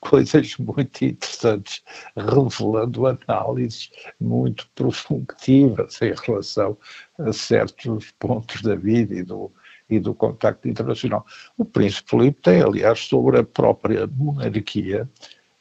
coisas 0.00 0.56
muito 0.58 1.04
interessantes, 1.04 1.82
revelando 2.14 3.06
análises 3.06 3.90
muito 4.20 4.68
profundas 4.74 6.00
em 6.02 6.12
relação 6.24 6.76
a 7.18 7.32
certos 7.32 8.10
pontos 8.18 8.60
da 8.62 8.76
vida 8.76 9.14
e 9.14 9.22
do, 9.22 9.50
e 9.88 9.98
do 9.98 10.14
contacto 10.14 10.68
internacional. 10.68 11.24
O 11.56 11.64
príncipe 11.64 12.10
Filipe 12.10 12.42
tem, 12.42 12.62
aliás, 12.62 13.00
sobre 13.00 13.38
a 13.38 13.44
própria 13.44 14.06
monarquia, 14.06 15.08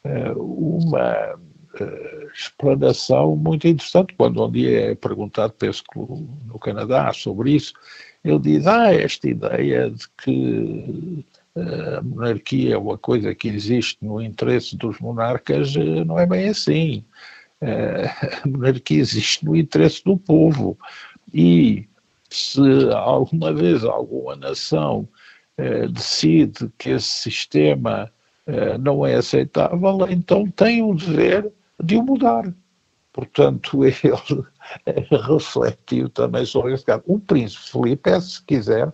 eh, 0.03 0.31
uma 0.35 1.39
eh, 1.79 2.27
explanação 2.33 3.35
muito 3.35 3.67
interessante. 3.67 4.13
Quando 4.15 4.45
um 4.45 4.51
dia 4.51 4.91
é 4.91 4.95
perguntado, 4.95 5.53
penso 5.53 5.83
que 5.83 5.99
no 5.99 6.59
Canadá, 6.59 7.11
sobre 7.13 7.51
isso, 7.51 7.73
ele 8.25 8.39
diz: 8.39 8.67
Ah, 8.67 8.93
esta 8.93 9.29
ideia 9.29 9.89
de 9.89 10.05
que 10.17 11.25
a 11.55 12.01
monarquia 12.01 12.75
é 12.75 12.77
uma 12.77 12.97
coisa 12.97 13.33
que 13.33 13.47
existe 13.47 13.97
no 14.01 14.21
interesse 14.21 14.75
dos 14.75 14.99
monarcas, 14.99 15.75
eh, 15.75 16.03
não 16.03 16.19
é 16.19 16.25
bem 16.25 16.49
assim. 16.49 17.03
Eh, 17.61 18.05
a 18.43 18.47
monarquia 18.47 18.99
existe 18.99 19.45
no 19.45 19.55
interesse 19.55 20.03
do 20.03 20.17
povo. 20.17 20.77
E 21.33 21.87
se 22.29 22.59
alguma 22.93 23.53
vez 23.53 23.83
alguma 23.85 24.35
nação 24.35 25.07
eh, 25.57 25.87
decide 25.87 26.69
que 26.77 26.91
esse 26.91 27.07
sistema 27.07 28.11
não 28.79 29.03
é 29.03 29.15
aceitável, 29.15 30.07
então 30.07 30.47
tem 30.51 30.83
o 30.83 30.93
dever 30.93 31.51
de 31.83 31.97
o 31.97 32.03
mudar. 32.03 32.53
Portanto, 33.11 33.79
ele 33.85 35.07
refletiu 35.09 36.09
também 36.09 36.45
sobre 36.45 36.73
esse 36.73 36.85
caso. 36.85 37.01
O 37.07 37.19
príncipe 37.19 37.71
Felipe 37.71 38.09
é, 38.11 38.19
se 38.19 38.43
quiser, 38.43 38.93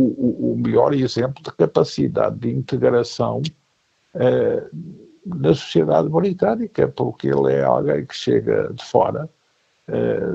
o, 0.00 0.52
o, 0.52 0.56
melhor 0.56 0.94
exemplo 0.94 1.42
de 1.42 1.52
capacidade 1.52 2.36
de 2.36 2.50
integração 2.50 3.42
eh, 4.14 4.64
na 5.24 5.54
sociedade 5.54 6.08
britânica, 6.08 6.88
porque 6.88 7.28
ele 7.28 7.52
é 7.52 7.62
alguém 7.62 8.06
que 8.06 8.14
chega 8.14 8.72
de 8.72 8.84
fora, 8.84 9.28
eh, 9.88 10.34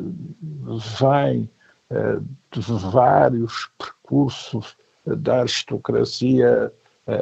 vem 0.99 1.49
eh, 1.89 2.20
de 2.51 2.61
vários 2.91 3.70
percursos 3.78 4.78
da 5.05 5.41
aristocracia 5.41 6.72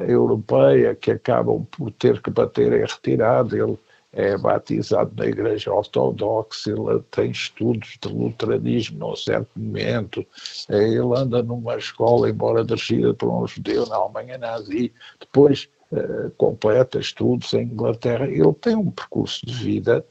europeia 0.07 0.95
que 0.95 1.11
acabam 1.11 1.65
por 1.65 1.91
ter 1.91 2.21
que 2.21 2.31
bater 2.31 2.71
em 2.71 2.85
retirada. 2.85 3.57
Ele 3.57 3.77
é 4.13 4.37
batizado 4.37 5.11
na 5.17 5.25
Igreja 5.25 5.73
Ortodoxa, 5.73 6.69
ele 6.69 7.01
tem 7.09 7.31
estudos 7.31 7.97
de 7.99 8.09
luteranismo 8.09 8.99
num 8.99 9.15
certo 9.15 9.49
momento, 9.55 10.25
é, 10.69 10.77
ele 10.77 11.17
anda 11.17 11.41
numa 11.41 11.75
escola, 11.75 12.29
embora 12.29 12.63
dirigida 12.63 13.13
por 13.15 13.29
um 13.29 13.47
judeu 13.47 13.87
na 13.87 13.95
Alemanha 13.95 14.37
nazi, 14.37 14.93
depois 15.19 15.67
uh, 15.91 16.29
completa 16.37 16.99
estudos 16.99 17.51
em 17.53 17.63
Inglaterra. 17.63 18.27
Ele 18.27 18.53
tem 18.53 18.75
um 18.75 18.91
percurso 18.91 19.43
de 19.45 19.53
vida 19.53 20.05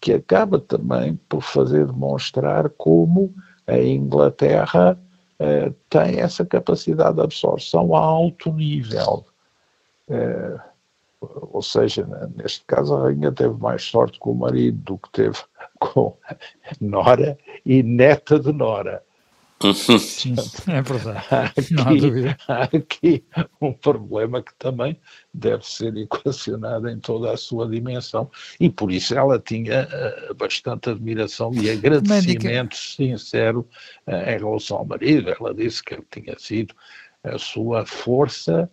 que 0.00 0.12
acaba 0.12 0.60
também 0.60 1.16
por 1.28 1.42
fazer 1.42 1.86
demonstrar 1.86 2.70
como 2.70 3.34
a 3.66 3.76
Inglaterra 3.76 4.96
uh, 5.40 5.74
tem 5.90 6.20
essa 6.20 6.46
capacidade 6.46 7.16
de 7.16 7.22
absorção 7.22 7.96
a 7.96 8.00
alto 8.00 8.52
nível. 8.52 9.26
Uh, 10.08 10.73
ou 11.52 11.62
seja, 11.62 12.06
neste 12.36 12.64
caso 12.66 12.94
a 12.94 13.02
rainha 13.04 13.32
teve 13.32 13.54
mais 13.54 13.82
sorte 13.82 14.18
com 14.18 14.32
o 14.32 14.34
marido 14.34 14.78
do 14.78 14.98
que 14.98 15.10
teve 15.10 15.38
com 15.78 16.16
Nora 16.80 17.38
e 17.64 17.82
neta 17.82 18.38
de 18.38 18.52
Nora. 18.52 19.02
É 20.68 20.82
verdade. 20.82 21.26
Há 21.30 21.44
aqui, 21.44 22.36
há 22.48 22.62
aqui 22.64 23.24
um 23.60 23.72
problema 23.72 24.42
que 24.42 24.54
também 24.58 24.98
deve 25.32 25.66
ser 25.66 25.96
equacionado 25.96 26.88
em 26.88 26.98
toda 26.98 27.32
a 27.32 27.36
sua 27.36 27.68
dimensão 27.68 28.30
e 28.60 28.68
por 28.68 28.90
isso 28.90 29.14
ela 29.14 29.38
tinha 29.38 29.88
uh, 30.30 30.34
bastante 30.34 30.90
admiração 30.90 31.52
e 31.54 31.70
agradecimento 31.70 32.44
Médica. 32.44 32.76
sincero 32.76 33.66
uh, 34.06 34.30
em 34.30 34.38
relação 34.38 34.78
ao 34.78 34.84
marido. 34.84 35.30
Ela 35.30 35.54
disse 35.54 35.82
que 35.82 35.94
ele 35.94 36.04
tinha 36.10 36.38
sido 36.38 36.74
a 37.22 37.38
sua 37.38 37.86
força 37.86 38.70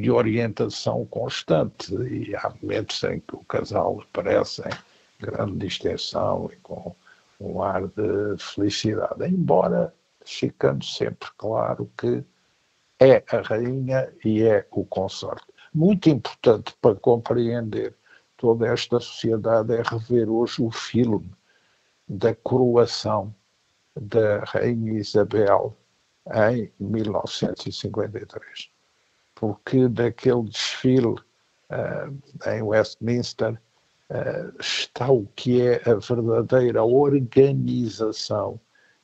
de 0.00 0.10
orientação 0.10 1.04
constante. 1.06 1.94
E 1.94 2.34
há 2.34 2.52
momentos 2.60 3.02
em 3.04 3.20
que 3.20 3.34
o 3.34 3.44
casal 3.44 4.00
aparece 4.00 4.62
em 4.62 5.24
grande 5.24 5.58
distensão 5.66 6.50
e 6.52 6.56
com 6.56 6.94
um 7.40 7.62
ar 7.62 7.86
de 7.88 8.36
felicidade, 8.38 9.26
embora 9.26 9.92
ficando 10.24 10.84
sempre 10.84 11.28
claro 11.36 11.90
que 11.96 12.24
é 13.00 13.24
a 13.28 13.40
rainha 13.42 14.12
e 14.24 14.42
é 14.42 14.66
o 14.70 14.84
consorte. 14.84 15.46
Muito 15.74 16.08
importante 16.08 16.74
para 16.80 16.94
compreender 16.94 17.94
toda 18.36 18.68
esta 18.68 19.00
sociedade 19.00 19.74
é 19.74 19.82
rever 19.82 20.28
hoje 20.28 20.62
o 20.62 20.70
filme 20.70 21.30
da 22.08 22.34
coroação 22.34 23.34
da 23.96 24.44
Rainha 24.44 24.92
Isabel 24.92 25.76
em 26.50 26.70
1953 26.78 28.71
porque 29.42 29.88
daquele 29.88 30.44
desfile 30.44 31.16
uh, 31.68 32.48
em 32.48 32.62
Westminster 32.62 33.60
uh, 34.08 34.60
está 34.60 35.10
o 35.10 35.26
que 35.34 35.60
é 35.60 35.82
a 35.84 35.96
verdadeira 35.96 36.84
organização 36.84 38.60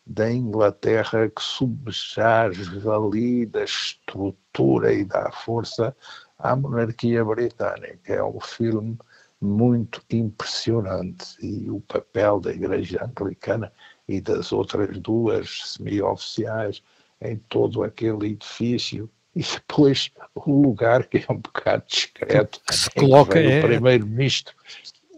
da 0.06 0.30
Inglaterra 0.30 1.28
que 1.28 1.42
subjaz, 1.42 2.68
valida, 2.68 3.64
estrutura 3.64 4.92
e 4.92 5.04
dá 5.04 5.28
força 5.32 5.92
à 6.38 6.54
monarquia 6.54 7.24
britânica. 7.24 8.14
É 8.14 8.22
um 8.22 8.38
filme 8.38 8.96
muito 9.40 10.00
impressionante 10.08 11.36
e 11.44 11.68
o 11.68 11.80
papel 11.80 12.38
da 12.38 12.52
Igreja 12.52 13.04
Anglicana 13.04 13.72
e 14.06 14.20
das 14.20 14.52
outras 14.52 14.96
duas 14.98 15.72
semi-oficiais 15.72 16.80
em 17.20 17.36
todo 17.48 17.82
aquele 17.82 18.28
edifício 18.28 19.10
e 19.34 19.42
depois 19.42 20.10
o 20.34 20.62
lugar 20.62 21.04
que 21.06 21.18
é 21.18 21.32
um 21.32 21.38
bocado 21.38 21.84
discreto 21.86 22.60
que 22.66 22.74
se 22.74 22.90
coloca 22.90 23.38
é... 23.38 23.60
primeiro-ministro. 23.60 24.54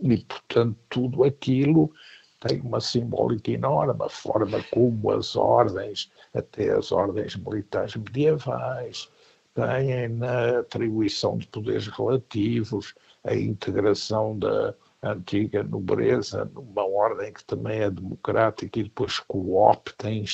E 0.03 0.17
portanto 0.19 0.77
tudo 0.89 1.25
aquilo 1.25 1.93
tem 2.41 2.61
uma 2.61 2.81
simbólica 2.81 3.51
enorme, 3.51 4.03
a 4.03 4.09
forma 4.09 4.63
como 4.73 5.11
as 5.13 5.37
ordens, 5.37 6.11
até 6.35 6.71
as 6.71 6.91
ordens 6.91 7.37
militares 7.37 7.95
medievais, 7.97 9.11
têm 9.55 10.09
na 10.09 10.61
atribuição 10.61 11.37
de 11.37 11.47
poderes 11.49 11.87
relativos, 11.89 12.95
a 13.25 13.35
integração 13.35 14.39
da 14.39 14.75
antiga 15.03 15.63
nobreza 15.63 16.51
numa 16.55 16.85
ordem 16.85 17.33
que 17.33 17.45
também 17.45 17.81
é 17.81 17.91
democrática 17.91 18.81
e 18.81 18.85
depois 18.85 19.19
coopta 19.19 20.11
em 20.11 20.25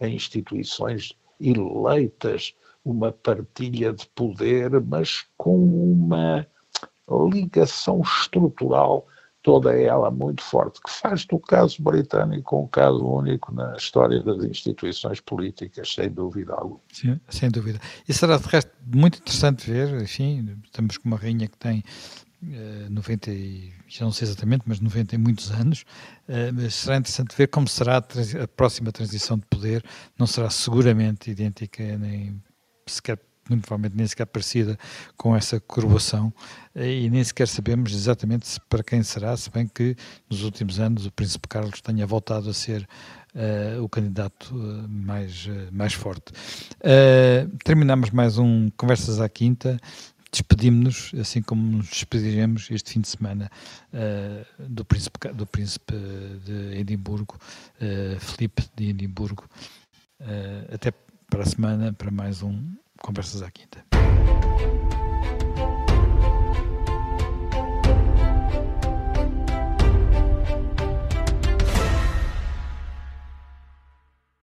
instituições 0.00 1.16
eleitas 1.40 2.54
uma 2.84 3.10
partilha 3.10 3.92
de 3.92 4.06
poder, 4.08 4.80
mas 4.80 5.24
com 5.36 5.56
uma 5.56 6.46
ligação 7.32 8.00
estrutural, 8.02 9.06
toda 9.42 9.78
ela 9.78 10.10
muito 10.10 10.42
forte, 10.42 10.80
que 10.80 10.90
faz 10.90 11.26
do 11.26 11.38
caso 11.38 11.82
britânico 11.82 12.58
um 12.58 12.66
caso 12.66 13.04
único 13.04 13.52
na 13.54 13.76
história 13.76 14.22
das 14.22 14.42
instituições 14.42 15.20
políticas, 15.20 15.92
sem 15.92 16.10
dúvida 16.10 16.54
alguma. 16.54 16.80
Sim, 16.90 17.20
sem 17.28 17.50
dúvida. 17.50 17.78
E 18.08 18.12
será, 18.12 18.38
de 18.38 18.48
resto, 18.48 18.70
muito 18.86 19.18
interessante 19.18 19.70
ver, 19.70 20.00
enfim, 20.00 20.58
estamos 20.64 20.96
com 20.96 21.08
uma 21.08 21.18
rainha 21.18 21.46
que 21.46 21.58
tem 21.58 21.84
uh, 22.42 22.90
90, 22.90 23.30
já 23.86 24.04
não 24.06 24.12
sei 24.12 24.28
exatamente, 24.28 24.62
mas 24.66 24.80
90 24.80 25.14
e 25.14 25.18
muitos 25.18 25.50
anos, 25.50 25.82
uh, 26.26 26.52
mas 26.54 26.74
será 26.74 26.96
interessante 26.96 27.36
ver 27.36 27.48
como 27.48 27.68
será 27.68 27.98
a, 27.98 28.44
a 28.44 28.48
próxima 28.48 28.90
transição 28.92 29.36
de 29.36 29.44
poder, 29.44 29.84
não 30.18 30.26
será 30.26 30.48
seguramente 30.48 31.30
idêntica 31.30 31.82
nem 31.98 32.42
sequer 32.92 33.18
muito 33.48 33.62
provavelmente 33.62 33.96
nem 33.96 34.06
sequer 34.06 34.26
parecida 34.26 34.78
com 35.16 35.36
essa 35.36 35.60
curvação, 35.60 36.32
e 36.74 37.08
nem 37.10 37.22
sequer 37.22 37.46
sabemos 37.46 37.92
exatamente 37.92 38.58
para 38.68 38.82
quem 38.82 39.02
será, 39.02 39.36
se 39.36 39.50
bem 39.50 39.66
que 39.66 39.96
nos 40.30 40.42
últimos 40.42 40.80
anos 40.80 41.06
o 41.06 41.12
Príncipe 41.12 41.48
Carlos 41.48 41.80
tenha 41.80 42.06
voltado 42.06 42.48
a 42.48 42.54
ser 42.54 42.88
uh, 43.34 43.82
o 43.82 43.88
candidato 43.88 44.54
uh, 44.54 44.88
mais, 44.88 45.46
uh, 45.46 45.68
mais 45.72 45.92
forte. 45.92 46.32
terminamos 47.64 48.10
mais 48.10 48.38
um 48.38 48.70
Conversas 48.76 49.20
à 49.20 49.28
Quinta. 49.28 49.78
Despedimos-nos, 50.32 51.14
assim 51.20 51.40
como 51.40 51.76
nos 51.76 51.90
despediremos 51.90 52.68
este 52.68 52.94
fim 52.94 53.00
de 53.00 53.06
semana 53.06 53.48
do, 54.58 54.84
príncipe, 54.84 55.28
do 55.28 55.46
príncipe 55.46 55.94
de 56.44 56.76
Edimburgo, 56.76 57.38
Felipe 58.18 58.64
de 58.74 58.88
Edimburgo. 58.88 59.44
até 60.72 60.92
para 61.28 61.42
a 61.42 61.46
semana, 61.46 61.92
para 61.92 62.10
mais 62.10 62.42
um 62.42 62.74
Conversas 63.00 63.42
à 63.42 63.50
Quinta. 63.50 63.84